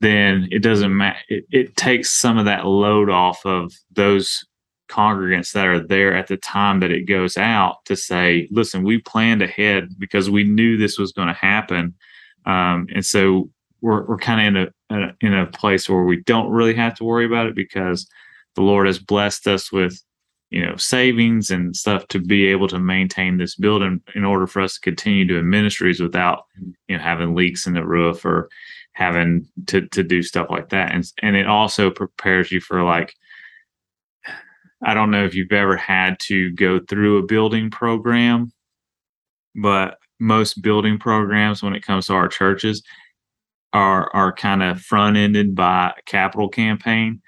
then 0.00 0.48
it 0.50 0.62
doesn't 0.62 0.96
matter. 0.96 1.18
It, 1.28 1.44
it 1.50 1.76
takes 1.76 2.10
some 2.10 2.38
of 2.38 2.44
that 2.46 2.66
load 2.66 3.10
off 3.10 3.44
of 3.44 3.72
those 3.92 4.44
congregants 4.88 5.52
that 5.52 5.66
are 5.66 5.80
there 5.80 6.14
at 6.14 6.26
the 6.26 6.36
time 6.36 6.80
that 6.80 6.90
it 6.90 7.06
goes 7.06 7.36
out 7.36 7.84
to 7.86 7.96
say, 7.96 8.48
listen, 8.50 8.82
we 8.82 8.98
planned 8.98 9.42
ahead 9.42 9.88
because 9.98 10.30
we 10.30 10.44
knew 10.44 10.76
this 10.76 10.98
was 10.98 11.12
going 11.12 11.28
to 11.28 11.34
happen. 11.34 11.94
Um, 12.44 12.86
and 12.94 13.04
so 13.04 13.50
we're, 13.80 14.04
we're 14.04 14.18
kind 14.18 14.56
of 14.56 14.72
in 14.90 15.02
a, 15.02 15.14
in 15.20 15.34
a 15.34 15.46
place 15.46 15.88
where 15.88 16.04
we 16.04 16.22
don't 16.22 16.50
really 16.50 16.74
have 16.74 16.94
to 16.96 17.04
worry 17.04 17.26
about 17.26 17.46
it 17.46 17.54
because 17.54 18.08
the 18.54 18.62
Lord 18.62 18.86
has 18.86 18.98
blessed 18.98 19.46
us 19.46 19.72
with, 19.72 20.00
you 20.50 20.64
know, 20.64 20.76
savings 20.76 21.50
and 21.50 21.76
stuff 21.76 22.06
to 22.08 22.20
be 22.20 22.46
able 22.46 22.68
to 22.68 22.78
maintain 22.78 23.36
this 23.36 23.56
building 23.56 24.00
in 24.14 24.24
order 24.24 24.46
for 24.46 24.62
us 24.62 24.74
to 24.74 24.80
continue 24.80 25.24
doing 25.24 25.50
ministries 25.50 26.00
without, 26.00 26.44
you 26.88 26.96
know, 26.96 27.02
having 27.02 27.34
leaks 27.34 27.66
in 27.66 27.74
the 27.74 27.84
roof 27.84 28.24
or 28.24 28.48
having 28.96 29.46
to 29.66 29.86
to 29.88 30.02
do 30.02 30.22
stuff 30.22 30.46
like 30.48 30.70
that 30.70 30.90
and 30.90 31.12
and 31.22 31.36
it 31.36 31.46
also 31.46 31.90
prepares 31.90 32.50
you 32.50 32.60
for 32.60 32.82
like 32.82 33.14
I 34.86 34.94
don't 34.94 35.10
know 35.10 35.24
if 35.24 35.34
you've 35.34 35.52
ever 35.52 35.76
had 35.76 36.18
to 36.20 36.52
go 36.52 36.78
through 36.78 37.18
a 37.18 37.26
building 37.26 37.70
program 37.70 38.52
but 39.54 39.98
most 40.20 40.62
building 40.62 40.98
programs 40.98 41.62
when 41.62 41.74
it 41.74 41.82
comes 41.82 42.06
to 42.06 42.14
our 42.14 42.28
churches 42.28 42.82
are 43.72 44.10
are 44.14 44.32
kind 44.32 44.62
of 44.62 44.80
front 44.80 45.16
ended 45.16 45.54
by 45.54 45.92
a 45.96 46.02
capital 46.02 46.48
campaign 46.48 47.20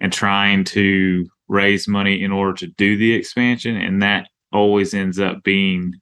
and 0.00 0.12
trying 0.12 0.62
to 0.62 1.26
raise 1.48 1.88
money 1.88 2.22
in 2.22 2.32
order 2.32 2.52
to 2.52 2.66
do 2.66 2.96
the 2.96 3.12
expansion 3.14 3.76
and 3.76 4.02
that 4.02 4.28
always 4.52 4.94
ends 4.94 5.18
up 5.18 5.42
being 5.42 5.92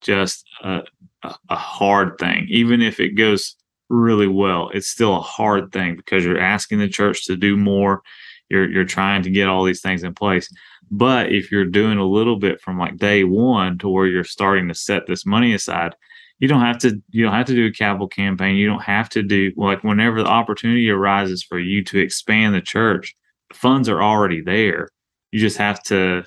just 0.00 0.44
a, 0.62 0.82
a, 1.22 1.34
a 1.50 1.56
hard 1.56 2.18
thing 2.18 2.46
even 2.50 2.82
if 2.82 3.00
it 3.00 3.10
goes 3.10 3.56
really 3.88 4.28
well. 4.28 4.70
It's 4.72 4.88
still 4.88 5.16
a 5.16 5.20
hard 5.20 5.72
thing 5.72 5.96
because 5.96 6.24
you're 6.24 6.40
asking 6.40 6.78
the 6.78 6.88
church 6.88 7.24
to 7.26 7.36
do 7.36 7.56
more. 7.56 8.02
You're 8.48 8.70
you're 8.70 8.84
trying 8.84 9.22
to 9.22 9.30
get 9.30 9.48
all 9.48 9.64
these 9.64 9.80
things 9.80 10.02
in 10.02 10.14
place. 10.14 10.48
But 10.90 11.32
if 11.32 11.50
you're 11.50 11.64
doing 11.64 11.98
a 11.98 12.06
little 12.06 12.38
bit 12.38 12.60
from 12.60 12.78
like 12.78 12.96
day 12.96 13.24
one 13.24 13.78
to 13.78 13.88
where 13.88 14.06
you're 14.06 14.24
starting 14.24 14.68
to 14.68 14.74
set 14.74 15.06
this 15.06 15.24
money 15.24 15.54
aside, 15.54 15.94
you 16.38 16.48
don't 16.48 16.60
have 16.60 16.78
to 16.78 17.00
you 17.10 17.24
don't 17.24 17.32
have 17.32 17.46
to 17.46 17.54
do 17.54 17.66
a 17.66 17.72
capital 17.72 18.08
campaign. 18.08 18.56
You 18.56 18.66
don't 18.66 18.82
have 18.82 19.08
to 19.10 19.22
do 19.22 19.52
like 19.56 19.82
whenever 19.82 20.22
the 20.22 20.28
opportunity 20.28 20.90
arises 20.90 21.42
for 21.42 21.58
you 21.58 21.82
to 21.84 21.98
expand 21.98 22.54
the 22.54 22.60
church, 22.60 23.14
funds 23.52 23.88
are 23.88 24.02
already 24.02 24.40
there. 24.40 24.88
You 25.32 25.40
just 25.40 25.56
have 25.58 25.82
to 25.84 26.24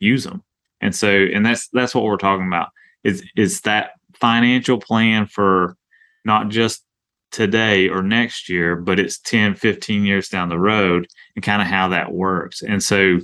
use 0.00 0.24
them. 0.24 0.42
And 0.80 0.94
so 0.94 1.08
and 1.10 1.44
that's 1.44 1.68
that's 1.72 1.94
what 1.94 2.04
we're 2.04 2.16
talking 2.18 2.46
about. 2.46 2.68
Is 3.04 3.24
is 3.36 3.62
that 3.62 3.92
financial 4.14 4.78
plan 4.78 5.26
for 5.26 5.76
not 6.24 6.48
just 6.48 6.84
today 7.30 7.88
or 7.88 8.02
next 8.02 8.48
year, 8.48 8.76
but 8.76 8.98
it's 8.98 9.18
10, 9.18 9.54
15 9.54 10.04
years 10.04 10.28
down 10.28 10.48
the 10.48 10.58
road 10.58 11.06
and 11.34 11.44
kind 11.44 11.62
of 11.62 11.68
how 11.68 11.88
that 11.88 12.12
works. 12.12 12.62
And 12.62 12.82
so 12.82 13.18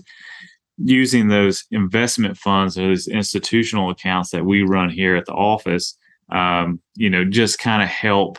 using 0.77 1.29
those 1.29 1.65
investment 1.71 2.37
funds, 2.37 2.75
those 2.75 3.09
institutional 3.09 3.91
accounts 3.91 4.31
that 4.31 4.45
we 4.45 4.63
run 4.63 4.91
here 4.91 5.17
at 5.17 5.27
the 5.27 5.33
office, 5.33 5.97
um, 6.31 6.81
you 6.95 7.11
know, 7.11 7.25
just 7.25 7.59
kind 7.59 7.83
of 7.83 7.89
help 7.89 8.39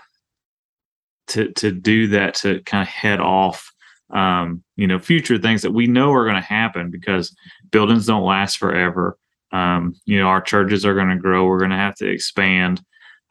to 1.27 1.51
to 1.53 1.71
do 1.71 2.07
that 2.07 2.35
to 2.35 2.61
kind 2.63 2.83
of 2.83 2.87
head 2.87 3.19
off 3.19 3.71
um, 4.11 4.63
you 4.75 4.87
know, 4.87 4.99
future 4.99 5.37
things 5.37 5.61
that 5.61 5.71
we 5.71 5.87
know 5.87 6.11
are 6.13 6.25
going 6.25 6.35
to 6.35 6.41
happen 6.41 6.91
because 6.91 7.35
buildings 7.71 8.05
don't 8.05 8.23
last 8.23 8.57
forever. 8.57 9.17
Um, 9.51 9.95
you 10.05 10.19
know, 10.19 10.27
our 10.27 10.41
churches 10.41 10.85
are 10.85 10.95
going 10.95 11.09
to 11.09 11.17
grow. 11.17 11.45
We're 11.45 11.59
going 11.59 11.71
to 11.71 11.77
have 11.77 11.95
to 11.95 12.07
expand 12.07 12.81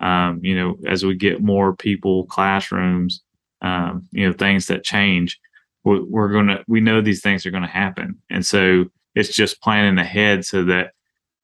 um, 0.04 0.38
you 0.42 0.54
know, 0.54 0.76
as 0.86 1.04
we 1.04 1.14
get 1.16 1.42
more 1.42 1.74
people, 1.74 2.26
classrooms, 2.26 3.22
um, 3.62 4.06
you 4.12 4.26
know, 4.26 4.34
things 4.34 4.66
that 4.66 4.84
change, 4.84 5.40
we're, 5.82 6.04
we're 6.04 6.28
going 6.28 6.48
to, 6.48 6.62
we 6.68 6.80
know 6.80 7.00
these 7.00 7.22
things 7.22 7.46
are 7.46 7.50
going 7.50 7.62
to 7.62 7.68
happen. 7.68 8.20
And 8.28 8.44
so 8.44 8.84
it's 9.14 9.34
just 9.34 9.62
planning 9.62 9.98
ahead 9.98 10.44
so 10.44 10.62
that 10.64 10.92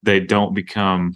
they 0.03 0.21
don't 0.21 0.53
become 0.55 1.15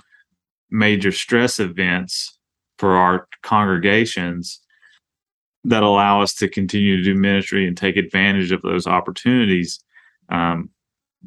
major 0.70 1.12
stress 1.12 1.60
events 1.60 2.38
for 2.78 2.96
our 2.96 3.28
congregations 3.42 4.60
that 5.64 5.82
allow 5.82 6.22
us 6.22 6.34
to 6.36 6.48
continue 6.48 6.96
to 6.96 7.02
do 7.02 7.14
ministry 7.14 7.68
and 7.68 7.76
take 7.76 7.96
advantage 7.98 8.52
of 8.52 8.62
those 8.62 8.86
opportunities 8.86 9.84
um, 10.30 10.70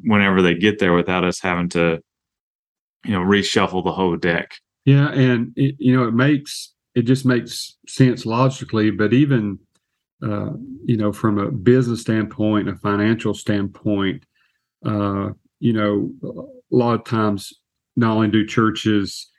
whenever 0.02 0.42
they 0.42 0.54
get 0.54 0.80
there 0.80 0.94
without 0.94 1.22
us 1.22 1.38
having 1.38 1.68
to, 1.68 2.00
you 3.04 3.12
know, 3.12 3.20
reshuffle 3.20 3.84
the 3.84 3.92
whole 3.92 4.16
deck. 4.16 4.54
Yeah, 4.88 5.10
and 5.10 5.52
it, 5.54 5.74
you 5.78 5.94
know 5.94 6.08
it 6.08 6.14
makes 6.14 6.72
it 6.94 7.02
just 7.02 7.26
makes 7.26 7.76
sense 7.86 8.24
logically, 8.24 8.90
but 8.90 9.12
even 9.12 9.58
uh, 10.22 10.52
you 10.86 10.96
know 10.96 11.12
from 11.12 11.38
a 11.38 11.50
business 11.50 12.00
standpoint, 12.00 12.70
a 12.70 12.76
financial 12.76 13.34
standpoint, 13.34 14.24
uh, 14.86 15.30
you 15.60 15.74
know, 15.74 16.10
a 16.24 16.76
lot 16.76 16.94
of 16.94 17.04
times 17.04 17.52
not 17.96 18.12
only 18.16 18.28
do 18.28 18.46
churches 18.46 19.30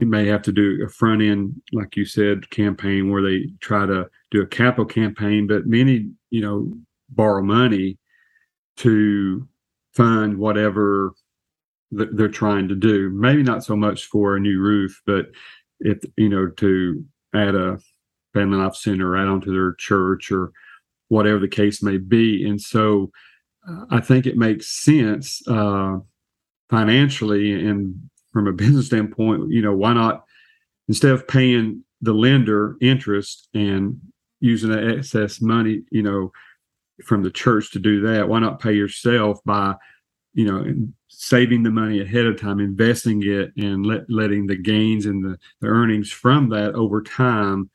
you 0.00 0.06
may 0.08 0.26
have 0.26 0.42
to 0.42 0.52
do 0.52 0.84
a 0.84 0.90
front 0.90 1.22
end, 1.22 1.54
like 1.72 1.96
you 1.96 2.04
said, 2.04 2.50
campaign 2.50 3.10
where 3.10 3.22
they 3.22 3.46
try 3.60 3.86
to 3.86 4.06
do 4.32 4.42
a 4.42 4.46
capital 4.46 4.84
campaign, 4.84 5.46
but 5.46 5.66
many, 5.66 6.10
you 6.30 6.40
know, 6.42 6.72
borrow 7.10 7.42
money 7.42 7.98
to 8.78 9.48
fund 9.94 10.38
whatever 10.38 11.12
that 11.92 12.16
they're 12.16 12.28
trying 12.28 12.68
to 12.68 12.74
do. 12.74 13.10
Maybe 13.10 13.42
not 13.42 13.64
so 13.64 13.76
much 13.76 14.06
for 14.06 14.36
a 14.36 14.40
new 14.40 14.60
roof, 14.60 15.00
but 15.06 15.26
if 15.80 15.98
you 16.16 16.28
know 16.28 16.48
to 16.48 17.04
add 17.34 17.54
a 17.54 17.78
family 18.34 18.58
life 18.58 18.74
center 18.74 19.16
add 19.16 19.28
on 19.28 19.40
to 19.40 19.50
their 19.50 19.74
church 19.74 20.30
or 20.30 20.52
whatever 21.08 21.38
the 21.38 21.48
case 21.48 21.82
may 21.82 21.96
be. 21.96 22.46
And 22.46 22.60
so 22.60 23.10
uh, 23.68 23.84
I 23.90 24.00
think 24.00 24.26
it 24.26 24.36
makes 24.36 24.84
sense 24.84 25.42
uh, 25.48 25.98
financially 26.70 27.52
and 27.66 27.94
from 28.32 28.46
a 28.46 28.52
business 28.64 28.86
standpoint. 28.86 29.50
You 29.50 29.62
know, 29.62 29.74
why 29.74 29.94
not 29.94 30.24
instead 30.88 31.12
of 31.12 31.26
paying 31.26 31.84
the 32.00 32.12
lender 32.12 32.76
interest 32.80 33.48
and 33.54 33.98
using 34.40 34.70
that 34.70 34.88
excess 34.88 35.40
money, 35.40 35.82
you 35.90 36.02
know, 36.02 36.30
from 37.04 37.22
the 37.22 37.30
church 37.30 37.72
to 37.72 37.78
do 37.78 38.00
that, 38.02 38.28
why 38.28 38.38
not 38.40 38.60
pay 38.60 38.72
yourself 38.72 39.38
by 39.44 39.74
you 40.34 40.44
know 40.44 40.64
saving 41.08 41.62
the 41.62 41.70
money 41.70 42.00
ahead 42.00 42.26
of 42.26 42.40
time 42.40 42.60
investing 42.60 43.22
it 43.24 43.52
and 43.56 43.84
let, 43.84 44.08
letting 44.08 44.46
the 44.46 44.56
gains 44.56 45.06
and 45.06 45.24
the, 45.24 45.38
the 45.60 45.66
earnings 45.66 46.12
from 46.12 46.48
that 46.48 46.74
over 46.74 47.02
time 47.02 47.70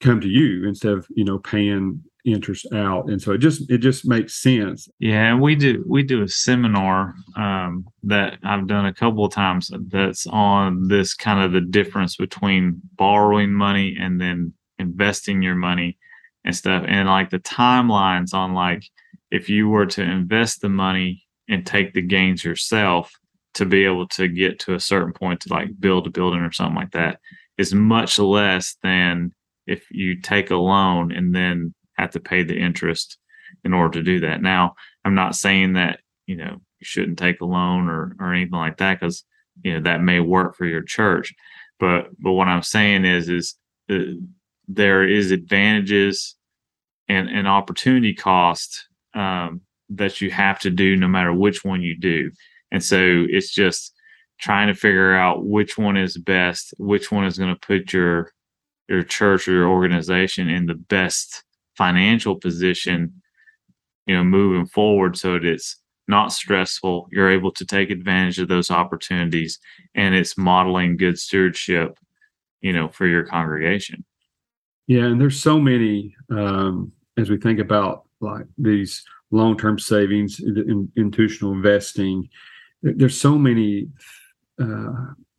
come 0.00 0.20
to 0.20 0.28
you 0.28 0.66
instead 0.66 0.92
of 0.92 1.06
you 1.14 1.24
know 1.24 1.38
paying 1.38 2.02
interest 2.24 2.66
out. 2.72 3.10
And 3.10 3.20
so 3.20 3.32
it 3.32 3.38
just 3.38 3.70
it 3.70 3.78
just 3.78 4.06
makes 4.06 4.34
sense. 4.34 4.88
Yeah 4.98 5.30
and 5.30 5.40
we 5.40 5.54
do 5.54 5.84
we 5.86 6.02
do 6.02 6.22
a 6.22 6.28
seminar 6.28 7.14
um, 7.36 7.86
that 8.02 8.38
i've 8.42 8.66
done 8.66 8.86
a 8.86 8.94
couple 8.94 9.24
of 9.24 9.32
times 9.32 9.70
that's 9.88 10.26
on 10.28 10.88
this 10.88 11.14
kind 11.14 11.44
of 11.44 11.52
the 11.52 11.60
difference 11.60 12.16
between 12.16 12.80
borrowing 12.96 13.52
money 13.52 13.96
and 13.98 14.20
then 14.20 14.52
investing 14.78 15.42
your 15.42 15.54
money 15.54 15.98
and 16.44 16.54
stuff. 16.54 16.84
And 16.86 17.08
like 17.08 17.30
the 17.30 17.38
timelines 17.38 18.34
on 18.34 18.54
like 18.54 18.84
if 19.30 19.48
you 19.48 19.68
were 19.68 19.86
to 19.86 20.02
invest 20.02 20.60
the 20.60 20.68
money 20.68 21.23
and 21.48 21.66
take 21.66 21.92
the 21.92 22.02
gains 22.02 22.44
yourself 22.44 23.12
to 23.54 23.64
be 23.64 23.84
able 23.84 24.08
to 24.08 24.28
get 24.28 24.58
to 24.60 24.74
a 24.74 24.80
certain 24.80 25.12
point 25.12 25.40
to 25.40 25.52
like 25.52 25.68
build 25.78 26.06
a 26.06 26.10
building 26.10 26.40
or 26.40 26.52
something 26.52 26.76
like 26.76 26.90
that 26.92 27.20
is 27.56 27.74
much 27.74 28.18
less 28.18 28.76
than 28.82 29.32
if 29.66 29.86
you 29.90 30.20
take 30.20 30.50
a 30.50 30.56
loan 30.56 31.12
and 31.12 31.34
then 31.34 31.72
have 31.96 32.10
to 32.10 32.20
pay 32.20 32.42
the 32.42 32.58
interest 32.58 33.18
in 33.62 33.72
order 33.72 33.98
to 33.98 34.04
do 34.04 34.20
that. 34.20 34.42
Now, 34.42 34.74
I'm 35.04 35.14
not 35.14 35.36
saying 35.36 35.74
that, 35.74 36.00
you 36.26 36.36
know, 36.36 36.60
you 36.80 36.84
shouldn't 36.84 37.18
take 37.18 37.40
a 37.40 37.46
loan 37.46 37.88
or 37.88 38.16
or 38.18 38.34
anything 38.34 38.58
like 38.58 38.78
that 38.78 39.00
cuz 39.00 39.24
you 39.62 39.74
know 39.74 39.80
that 39.80 40.02
may 40.02 40.20
work 40.20 40.56
for 40.56 40.66
your 40.66 40.82
church. 40.82 41.32
But 41.78 42.08
but 42.18 42.32
what 42.32 42.48
I'm 42.48 42.62
saying 42.62 43.04
is 43.04 43.28
is 43.28 43.56
uh, 43.90 44.16
there 44.66 45.06
is 45.06 45.30
advantages 45.30 46.36
and 47.08 47.28
and 47.28 47.46
opportunity 47.46 48.14
cost 48.14 48.88
um, 49.14 49.60
that 49.96 50.20
you 50.20 50.30
have 50.30 50.58
to 50.60 50.70
do 50.70 50.96
no 50.96 51.08
matter 51.08 51.32
which 51.32 51.64
one 51.64 51.82
you 51.82 51.96
do. 51.98 52.30
And 52.70 52.82
so 52.82 53.26
it's 53.28 53.52
just 53.52 53.92
trying 54.40 54.68
to 54.68 54.74
figure 54.74 55.14
out 55.14 55.44
which 55.44 55.78
one 55.78 55.96
is 55.96 56.18
best, 56.18 56.74
which 56.78 57.12
one 57.12 57.24
is 57.24 57.38
going 57.38 57.54
to 57.54 57.66
put 57.66 57.92
your 57.92 58.30
your 58.88 59.02
church 59.02 59.48
or 59.48 59.52
your 59.52 59.68
organization 59.68 60.50
in 60.50 60.66
the 60.66 60.74
best 60.74 61.42
financial 61.76 62.36
position, 62.36 63.22
you 64.06 64.14
know, 64.14 64.22
moving 64.22 64.66
forward 64.66 65.16
so 65.16 65.32
that 65.32 65.44
it's 65.44 65.76
not 66.06 66.32
stressful. 66.32 67.08
You're 67.10 67.30
able 67.30 67.50
to 67.52 67.64
take 67.64 67.90
advantage 67.90 68.38
of 68.38 68.48
those 68.48 68.70
opportunities 68.70 69.58
and 69.94 70.14
it's 70.14 70.36
modeling 70.36 70.98
good 70.98 71.18
stewardship, 71.18 71.98
you 72.60 72.74
know, 72.74 72.88
for 72.88 73.06
your 73.06 73.24
congregation. 73.24 74.04
Yeah, 74.86 75.04
and 75.04 75.18
there's 75.18 75.40
so 75.40 75.58
many 75.58 76.14
um, 76.30 76.92
as 77.16 77.30
we 77.30 77.38
think 77.38 77.58
about 77.58 78.04
like 78.20 78.46
these 78.58 79.02
long-term 79.34 79.78
savings, 79.78 80.40
in, 80.40 80.90
institutional 80.96 81.52
investing. 81.52 82.28
There's 82.82 83.20
so 83.20 83.36
many 83.38 83.88
uh, 84.60 84.92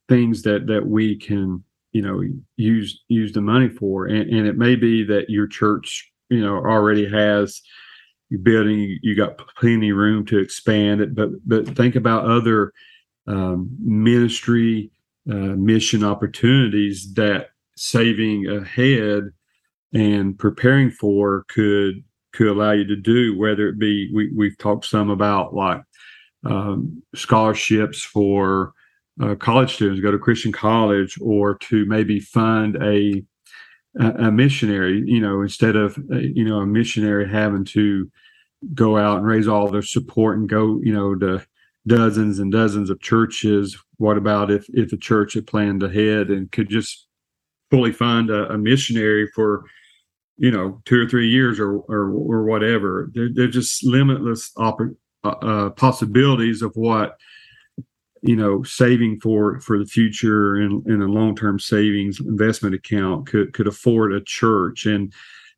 things 0.07 0.41
that 0.43 0.67
that 0.67 0.85
we 0.85 1.17
can 1.17 1.63
you 1.91 2.01
know 2.01 2.21
use 2.57 3.03
use 3.07 3.31
the 3.31 3.41
money 3.41 3.69
for, 3.69 4.05
and, 4.05 4.29
and 4.29 4.47
it 4.47 4.57
may 4.57 4.75
be 4.75 5.03
that 5.05 5.29
your 5.29 5.47
church 5.47 6.11
you 6.29 6.41
know 6.41 6.55
already 6.55 7.09
has 7.09 7.61
building 8.41 8.97
you 9.03 9.15
got 9.15 9.39
plenty 9.59 9.91
room 9.91 10.25
to 10.25 10.39
expand 10.39 10.99
it 10.99 11.13
but 11.15 11.29
but 11.45 11.67
think 11.75 11.95
about 11.95 12.25
other 12.25 12.73
um, 13.27 13.69
ministry 13.79 14.91
uh, 15.29 15.55
mission 15.55 16.03
opportunities 16.03 17.13
that 17.13 17.49
saving 17.77 18.47
ahead 18.47 19.29
and 19.93 20.37
preparing 20.37 20.91
for 20.91 21.45
could 21.47 22.03
could 22.35 22.47
allow 22.47 22.71
you 22.71 22.85
to 22.85 22.95
do 22.95 23.37
whether 23.37 23.67
it 23.67 23.79
be 23.79 24.11
we, 24.13 24.31
we've 24.35 24.57
talked 24.57 24.85
some 24.85 25.09
about 25.09 25.53
like 25.53 25.81
um, 26.45 27.01
scholarships 27.15 28.01
for 28.01 28.73
uh, 29.21 29.35
college 29.35 29.73
students 29.73 30.01
go 30.01 30.11
to 30.11 30.19
christian 30.19 30.51
college 30.51 31.17
or 31.21 31.57
to 31.57 31.85
maybe 31.85 32.19
fund 32.19 32.75
a 32.81 33.23
a, 33.97 34.29
missionary 34.29 35.01
you 35.05 35.21
know 35.21 35.41
instead 35.41 35.75
of 35.77 35.97
uh, 36.11 36.17
you 36.17 36.43
know 36.43 36.59
a 36.59 36.65
missionary 36.65 37.29
having 37.29 37.63
to 37.63 38.11
go 38.73 38.97
out 38.97 39.17
and 39.17 39.25
raise 39.25 39.47
all 39.47 39.69
their 39.69 39.81
support 39.81 40.37
and 40.37 40.49
go 40.49 40.79
you 40.83 40.93
know 40.93 41.15
to 41.15 41.45
dozens 41.87 42.39
and 42.39 42.51
dozens 42.51 42.89
of 42.89 42.99
churches. 43.01 43.77
What 43.97 44.17
about 44.17 44.51
if 44.51 44.65
if 44.69 44.91
a 44.91 44.97
church 44.97 45.33
had 45.33 45.47
planned 45.47 45.83
ahead 45.83 46.29
and 46.29 46.51
could 46.51 46.69
just 46.69 47.07
fully 47.71 47.91
fund 47.91 48.29
a, 48.29 48.51
a 48.51 48.57
missionary 48.57 49.27
for 49.33 49.63
you 50.37 50.51
know 50.51 50.81
two 50.85 51.01
or 51.01 51.07
three 51.07 51.29
years 51.29 51.59
or 51.59 51.77
or, 51.77 52.11
or 52.11 52.43
whatever 52.43 53.09
they're, 53.13 53.29
they're 53.33 53.47
just 53.47 53.83
limitless 53.85 54.51
oppor- 54.57 54.95
uh, 55.23 55.29
uh, 55.29 55.69
possibilities 55.71 56.61
of 56.61 56.71
what 56.75 57.17
you 58.21 58.35
know 58.35 58.63
saving 58.63 59.19
for 59.19 59.59
for 59.59 59.77
the 59.77 59.85
future 59.85 60.55
and 60.55 60.85
in 60.87 61.01
a 61.01 61.07
long-term 61.07 61.59
savings 61.59 62.19
investment 62.19 62.73
account 62.75 63.27
could 63.27 63.53
could 63.53 63.67
afford 63.67 64.13
a 64.13 64.21
church. 64.21 64.85
And 64.85 65.13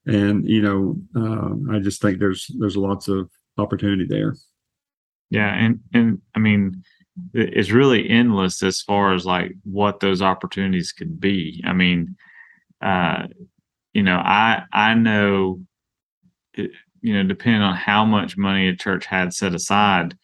and 0.06 0.48
you 0.48 0.62
know 0.62 0.96
uh, 1.16 1.76
i 1.76 1.80
just 1.80 2.02
think 2.02 2.20
there's 2.20 2.50
there's 2.60 2.78
lots 2.78 3.08
of 3.08 3.30
opportunity 3.58 4.06
there. 4.06 4.36
Yeah 5.30 5.54
and 5.54 5.80
and 5.94 6.22
i 6.36 6.40
mean 6.40 6.84
it's 7.34 7.72
really 7.72 8.08
endless 8.10 8.62
as 8.62 8.82
far 8.82 9.14
as 9.14 9.26
like 9.26 9.52
what 9.64 10.00
those 10.02 10.22
opportunities 10.22 10.92
could 10.92 11.20
be. 11.20 11.64
I 11.66 11.74
mean 11.74 12.16
uh 12.82 13.28
you 13.98 14.04
know, 14.04 14.18
I 14.18 14.64
I 14.74 14.94
know, 14.94 15.60
it, 16.54 16.70
you 17.02 17.16
know, 17.16 17.24
depending 17.28 17.64
on 17.64 17.76
how 17.76 18.06
much 18.06 18.38
money 18.38 18.68
a 18.70 18.76
church 18.76 19.08
had 19.08 19.34
set 19.34 19.56
aside, 19.56 20.16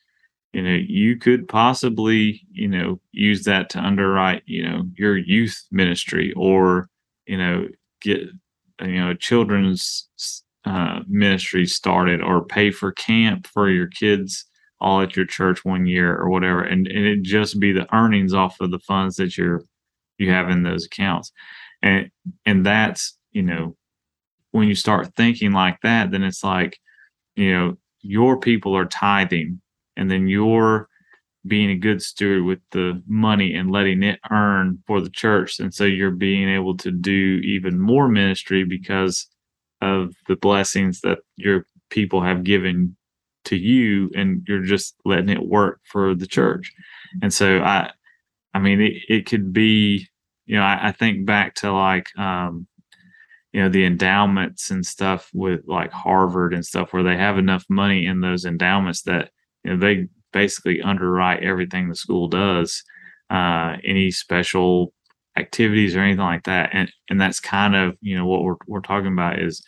you 0.53 0.61
know, 0.61 0.75
you 0.75 1.17
could 1.17 1.47
possibly, 1.47 2.41
you 2.51 2.67
know, 2.67 3.01
use 3.13 3.45
that 3.45 3.71
to 3.71 3.79
underwrite, 3.79 4.43
you 4.45 4.63
know, 4.63 4.83
your 4.95 5.17
youth 5.17 5.59
ministry 5.71 6.33
or, 6.37 6.87
you 7.25 7.35
know, 7.39 7.67
get, 8.01 8.19
you 8.81 8.99
know, 8.99 9.15
children's 9.15 10.07
uh, 10.65 10.99
ministry 11.07 11.65
started 11.65 12.21
or 12.21 12.45
pay 12.45 12.69
for 12.69 12.91
camp 12.91 13.47
for 13.47 13.71
your 13.71 13.87
kids 13.87 14.45
all 14.79 15.01
at 15.01 15.15
your 15.15 15.25
church 15.25 15.65
one 15.65 15.87
year 15.87 16.15
or 16.15 16.29
whatever, 16.29 16.61
and 16.61 16.85
and 16.87 17.07
it 17.07 17.23
just 17.23 17.59
be 17.59 17.71
the 17.71 17.91
earnings 17.95 18.35
off 18.35 18.61
of 18.61 18.69
the 18.69 18.79
funds 18.79 19.15
that 19.15 19.35
you're 19.35 19.63
you 20.19 20.29
have 20.29 20.49
in 20.51 20.61
those 20.61 20.85
accounts, 20.85 21.31
and 21.81 22.11
and 22.45 22.63
that's 22.63 23.17
you 23.33 23.43
know, 23.43 23.75
when 24.51 24.67
you 24.67 24.75
start 24.75 25.15
thinking 25.15 25.51
like 25.51 25.79
that, 25.81 26.11
then 26.11 26.23
it's 26.23 26.43
like, 26.43 26.79
you 27.35 27.51
know, 27.51 27.77
your 28.01 28.39
people 28.39 28.75
are 28.75 28.85
tithing 28.85 29.61
and 29.97 30.09
then 30.09 30.27
you're 30.27 30.87
being 31.45 31.71
a 31.71 31.75
good 31.75 32.01
steward 32.01 32.43
with 32.43 32.59
the 32.71 33.01
money 33.07 33.53
and 33.53 33.71
letting 33.71 34.03
it 34.03 34.19
earn 34.31 34.81
for 34.87 35.01
the 35.01 35.09
church. 35.09 35.59
And 35.59 35.73
so 35.73 35.83
you're 35.83 36.11
being 36.11 36.47
able 36.49 36.77
to 36.77 36.91
do 36.91 37.41
even 37.43 37.79
more 37.79 38.07
ministry 38.07 38.63
because 38.63 39.27
of 39.81 40.13
the 40.27 40.37
blessings 40.37 41.01
that 41.01 41.19
your 41.35 41.65
people 41.89 42.21
have 42.21 42.43
given 42.43 42.95
to 43.45 43.57
you 43.57 44.09
and 44.15 44.43
you're 44.47 44.63
just 44.63 44.95
letting 45.03 45.29
it 45.29 45.45
work 45.45 45.81
for 45.83 46.15
the 46.15 46.27
church. 46.27 46.71
And 47.21 47.33
so 47.33 47.59
I 47.59 47.91
I 48.53 48.59
mean 48.59 48.81
it, 48.81 48.93
it 49.09 49.25
could 49.25 49.51
be, 49.51 50.07
you 50.45 50.55
know, 50.55 50.63
I, 50.63 50.89
I 50.89 50.91
think 50.93 51.25
back 51.25 51.55
to 51.55 51.73
like 51.73 52.07
um 52.17 52.67
you 53.53 53.61
know 53.61 53.69
the 53.69 53.85
endowments 53.85 54.71
and 54.71 54.85
stuff 54.85 55.29
with 55.33 55.61
like 55.65 55.91
Harvard 55.91 56.53
and 56.53 56.65
stuff 56.65 56.91
where 56.91 57.03
they 57.03 57.15
have 57.15 57.37
enough 57.37 57.65
money 57.69 58.05
in 58.05 58.21
those 58.21 58.45
endowments 58.45 59.03
that 59.03 59.31
you 59.63 59.71
know 59.71 59.77
they 59.77 60.07
basically 60.31 60.81
underwrite 60.81 61.43
everything 61.43 61.87
the 61.87 61.95
school 61.95 62.27
does 62.27 62.83
uh, 63.29 63.77
any 63.83 64.11
special 64.11 64.93
activities 65.37 65.95
or 65.95 66.01
anything 66.01 66.19
like 66.19 66.43
that. 66.43 66.69
And 66.73 66.91
and 67.09 67.19
that's 67.19 67.39
kind 67.39 67.75
of 67.75 67.97
you 68.01 68.15
know 68.17 68.25
what 68.25 68.43
we're 68.43 68.55
we're 68.67 68.81
talking 68.81 69.11
about 69.11 69.39
is 69.39 69.63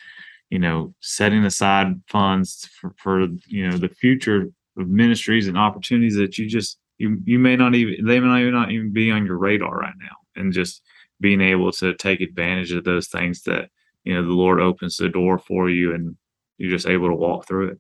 you 0.50 0.60
know 0.60 0.94
setting 1.00 1.44
aside 1.46 1.88
funds 2.08 2.70
for, 2.80 2.94
for 2.98 3.28
you 3.48 3.70
know 3.70 3.78
the 3.78 3.90
future 3.90 4.50
of 4.78 4.88
ministries 4.88 5.48
and 5.48 5.58
opportunities 5.58 6.16
that 6.16 6.38
you 6.38 6.48
just 6.48 6.78
you 6.98 7.20
you 7.26 7.40
may 7.40 7.56
not 7.56 7.76
even 7.76 8.06
they 8.06 8.20
may 8.20 8.50
not 8.52 8.72
even 8.72 8.94
be 8.94 9.12
on 9.12 9.26
your 9.26 9.38
radar 9.38 9.78
right 9.78 9.96
now 10.00 10.16
and 10.36 10.54
just 10.54 10.82
being 11.22 11.42
able 11.42 11.72
to 11.72 11.96
take 11.96 12.22
advantage 12.22 12.72
of 12.72 12.84
those 12.84 13.08
things 13.08 13.42
that 13.44 13.70
you 14.06 14.14
know 14.14 14.24
the 14.24 14.34
lord 14.34 14.62
opens 14.62 14.98
the 14.98 15.10
door 15.10 15.38
for 15.38 15.70
you 15.70 15.94
and 15.94 16.16
you're 16.58 16.72
just 16.72 16.88
able 16.88 17.10
to 17.10 17.16
walk 17.16 17.48
through 17.48 17.70
it. 17.70 17.80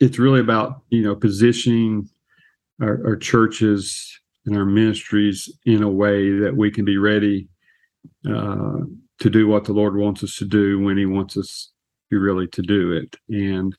It's 0.00 0.18
really 0.18 0.40
about 0.40 0.82
you 0.90 1.02
know 1.02 1.14
positioning 1.14 2.08
our, 2.82 3.00
our 3.06 3.16
churches 3.16 4.20
and 4.44 4.56
our 4.56 4.64
ministries 4.64 5.50
in 5.64 5.82
a 5.82 5.90
way 5.90 6.38
that 6.38 6.56
we 6.56 6.70
can 6.70 6.84
be 6.84 6.98
ready 6.98 7.48
uh, 8.28 8.78
to 9.18 9.30
do 9.30 9.48
what 9.48 9.64
the 9.64 9.72
lord 9.72 9.96
wants 9.96 10.22
us 10.22 10.36
to 10.36 10.44
do 10.44 10.80
when 10.80 10.96
he 10.96 11.06
wants 11.06 11.36
us 11.36 11.72
to 12.10 12.18
really 12.18 12.46
to 12.48 12.62
do 12.62 12.92
it. 12.92 13.16
And 13.28 13.74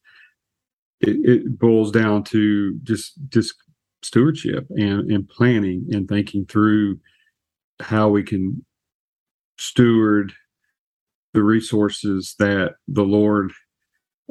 it, 1.00 1.18
it 1.24 1.60
boils 1.60 1.92
down 1.92 2.24
to 2.26 2.78
just 2.84 3.14
just 3.30 3.56
stewardship 4.04 4.68
and, 4.70 5.12
and 5.12 5.28
planning 5.28 5.88
and 5.92 6.08
thinking 6.08 6.46
through 6.46 7.00
how 7.80 8.10
we 8.10 8.24
can 8.24 8.66
steward 9.58 10.34
the 11.38 11.44
resources 11.44 12.34
that 12.40 12.74
the 12.88 13.04
Lord 13.04 13.52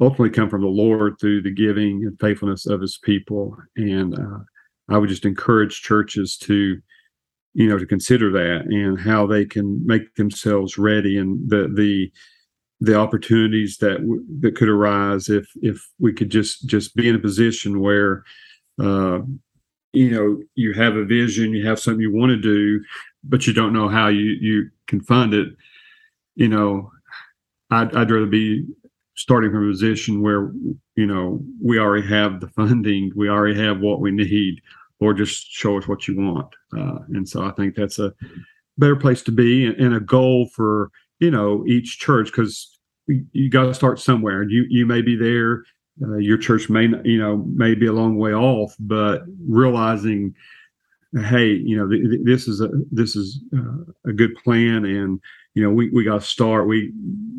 ultimately 0.00 0.30
come 0.30 0.50
from 0.50 0.62
the 0.62 0.66
Lord 0.66 1.14
through 1.20 1.42
the 1.42 1.54
giving 1.54 2.04
and 2.04 2.18
faithfulness 2.18 2.66
of 2.66 2.80
His 2.80 2.98
people. 2.98 3.56
And 3.76 4.18
uh, 4.18 4.38
I 4.88 4.98
would 4.98 5.08
just 5.08 5.24
encourage 5.24 5.82
churches 5.82 6.36
to, 6.38 6.80
you 7.54 7.68
know, 7.68 7.78
to 7.78 7.86
consider 7.86 8.32
that 8.32 8.66
and 8.66 8.98
how 8.98 9.24
they 9.24 9.44
can 9.44 9.86
make 9.86 10.16
themselves 10.16 10.78
ready 10.78 11.16
and 11.16 11.48
the 11.48 11.70
the 11.72 12.10
the 12.80 12.96
opportunities 12.96 13.76
that 13.76 13.98
w- 13.98 14.24
that 14.40 14.56
could 14.56 14.68
arise 14.68 15.28
if 15.28 15.46
if 15.62 15.88
we 16.00 16.12
could 16.12 16.28
just 16.28 16.66
just 16.66 16.96
be 16.96 17.08
in 17.08 17.14
a 17.14 17.20
position 17.20 17.80
where 17.80 18.24
uh, 18.82 19.20
you 19.92 20.10
know 20.10 20.42
you 20.56 20.72
have 20.72 20.96
a 20.96 21.04
vision 21.04 21.52
you 21.54 21.64
have 21.64 21.78
something 21.78 22.00
you 22.00 22.12
want 22.12 22.30
to 22.30 22.36
do 22.36 22.82
but 23.22 23.46
you 23.46 23.52
don't 23.52 23.72
know 23.72 23.88
how 23.88 24.08
you 24.08 24.36
you 24.40 24.68
can 24.88 25.00
fund 25.00 25.32
it 25.32 25.48
you 26.34 26.48
know 26.48 26.90
i'd, 27.70 27.94
I'd 27.94 28.10
rather 28.10 28.26
be 28.26 28.64
starting 29.16 29.50
from 29.50 29.66
a 29.66 29.70
position 29.70 30.22
where 30.22 30.52
you 30.94 31.06
know 31.06 31.40
we 31.62 31.78
already 31.78 32.06
have 32.08 32.40
the 32.40 32.48
funding 32.48 33.12
we 33.16 33.28
already 33.28 33.58
have 33.60 33.80
what 33.80 34.00
we 34.00 34.10
need 34.10 34.60
or 34.98 35.12
just 35.12 35.50
show 35.50 35.76
us 35.76 35.86
what 35.86 36.08
you 36.08 36.16
want. 36.16 36.48
Uh, 36.76 37.00
and 37.08 37.28
so 37.28 37.44
i 37.44 37.50
think 37.52 37.74
that's 37.74 37.98
a 37.98 38.12
better 38.78 38.96
place 38.96 39.22
to 39.22 39.32
be 39.32 39.66
and, 39.66 39.76
and 39.76 39.94
a 39.94 40.00
goal 40.00 40.48
for 40.54 40.90
you 41.18 41.30
know 41.30 41.64
each 41.66 41.98
church 41.98 42.26
because 42.26 42.78
you 43.06 43.48
got 43.48 43.66
to 43.66 43.74
start 43.74 44.00
somewhere. 44.00 44.42
You 44.42 44.66
you 44.68 44.84
may 44.84 45.00
be 45.00 45.16
there 45.16 45.62
uh, 46.02 46.16
your 46.16 46.36
church 46.36 46.68
may 46.68 46.88
you 47.04 47.18
know 47.18 47.44
may 47.54 47.74
be 47.74 47.86
a 47.86 47.92
long 47.92 48.16
way 48.16 48.32
off 48.32 48.74
but 48.80 49.22
realizing 49.48 50.34
hey 51.22 51.48
you 51.48 51.76
know 51.76 51.88
th- 51.88 52.02
th- 52.02 52.20
this 52.24 52.48
is 52.48 52.60
a 52.60 52.68
this 52.90 53.16
is 53.16 53.40
uh, 53.56 54.10
a 54.10 54.12
good 54.12 54.34
plan 54.42 54.84
and 54.84 55.20
you 55.56 55.62
know 55.64 55.70
we, 55.70 55.90
we 55.90 56.04
got 56.04 56.20
to 56.20 56.26
start 56.26 56.68
we 56.68 56.92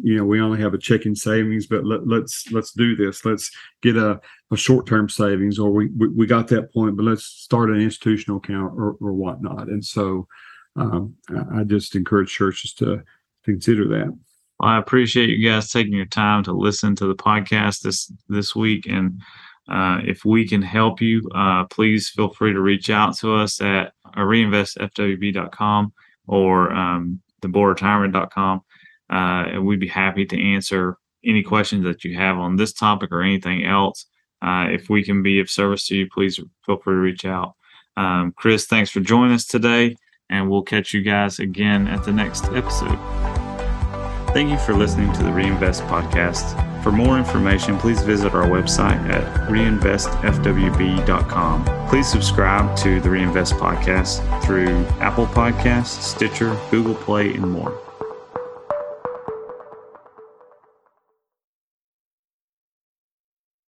you 0.03 0.17
know 0.17 0.25
we 0.25 0.41
only 0.41 0.59
have 0.59 0.73
a 0.73 0.77
checking 0.77 1.15
savings 1.15 1.67
but 1.67 1.85
let, 1.85 2.05
let's 2.05 2.51
let's 2.51 2.73
do 2.73 2.95
this 2.95 3.23
let's 3.23 3.49
get 3.81 3.95
a 3.95 4.19
a 4.51 4.57
short 4.57 4.87
term 4.87 5.09
savings, 5.09 5.59
or 5.59 5.71
we, 5.71 5.87
we, 5.97 6.07
we 6.09 6.27
got 6.27 6.47
that 6.47 6.73
point, 6.73 6.95
but 6.95 7.03
let's 7.03 7.25
start 7.25 7.69
an 7.69 7.81
institutional 7.81 8.37
account 8.37 8.73
or, 8.77 8.95
or 9.01 9.13
whatnot. 9.13 9.67
And 9.67 9.83
so 9.83 10.27
um, 10.75 11.15
I, 11.29 11.59
I 11.59 11.63
just 11.63 11.95
encourage 11.95 12.31
churches 12.33 12.73
to, 12.75 12.85
to 12.85 13.03
consider 13.43 13.87
that. 13.89 14.17
Well, 14.59 14.69
I 14.69 14.79
appreciate 14.79 15.29
you 15.29 15.47
guys 15.47 15.69
taking 15.69 15.93
your 15.93 16.05
time 16.05 16.43
to 16.43 16.53
listen 16.53 16.95
to 16.95 17.07
the 17.07 17.15
podcast 17.15 17.81
this 17.81 18.11
this 18.29 18.55
week, 18.55 18.87
and 18.87 19.21
uh, 19.67 19.99
if 20.05 20.23
we 20.23 20.47
can 20.47 20.61
help 20.61 21.01
you, 21.01 21.29
uh, 21.35 21.65
please 21.65 22.09
feel 22.09 22.29
free 22.29 22.53
to 22.53 22.61
reach 22.61 22.89
out 22.89 23.15
to 23.17 23.35
us 23.35 23.61
at 23.61 23.91
reinvestfwb.com 24.15 25.93
or 26.25 26.71
um, 26.71 27.19
theboardretirement.com, 27.41 28.61
uh, 29.11 29.13
and 29.13 29.65
we'd 29.65 29.79
be 29.79 29.87
happy 29.87 30.25
to 30.25 30.53
answer 30.53 30.97
any 31.25 31.43
questions 31.43 31.83
that 31.83 32.03
you 32.03 32.15
have 32.15 32.37
on 32.37 32.55
this 32.55 32.73
topic 32.73 33.11
or 33.11 33.21
anything 33.21 33.65
else. 33.65 34.05
Uh, 34.41 34.67
if 34.69 34.89
we 34.89 35.03
can 35.03 35.23
be 35.23 35.39
of 35.39 35.49
service 35.49 35.87
to 35.87 35.95
you, 35.95 36.07
please 36.13 36.39
feel 36.65 36.77
free 36.77 36.95
to 36.95 36.99
reach 36.99 37.25
out. 37.25 37.53
Um, 37.95 38.33
Chris, 38.35 38.65
thanks 38.65 38.91
for 38.91 38.99
joining 38.99 39.33
us 39.33 39.45
today, 39.45 39.95
and 40.29 40.49
we'll 40.49 40.61
catch 40.61 40.93
you 40.93 41.01
guys 41.01 41.39
again 41.39 41.87
at 41.87 42.03
the 42.03 42.11
next 42.11 42.45
episode. 42.45 42.99
Thank 44.33 44.51
you 44.51 44.57
for 44.59 44.75
listening 44.75 45.11
to 45.13 45.23
the 45.23 45.31
Reinvest 45.31 45.83
podcast. 45.83 46.66
For 46.87 46.93
more 46.93 47.17
information, 47.17 47.77
please 47.77 48.01
visit 48.01 48.33
our 48.33 48.45
website 48.45 49.09
at 49.09 49.49
reinvestfwb.com. 49.49 51.65
Please 51.89 52.09
subscribe 52.09 52.77
to 52.77 53.01
the 53.01 53.09
Reinvest 53.09 53.55
podcast 53.55 54.45
through 54.45 54.85
Apple 55.01 55.27
Podcasts, 55.27 56.01
Stitcher, 56.01 56.57
Google 56.71 56.95
Play, 56.95 57.33
and 57.33 57.51
more. 57.51 57.86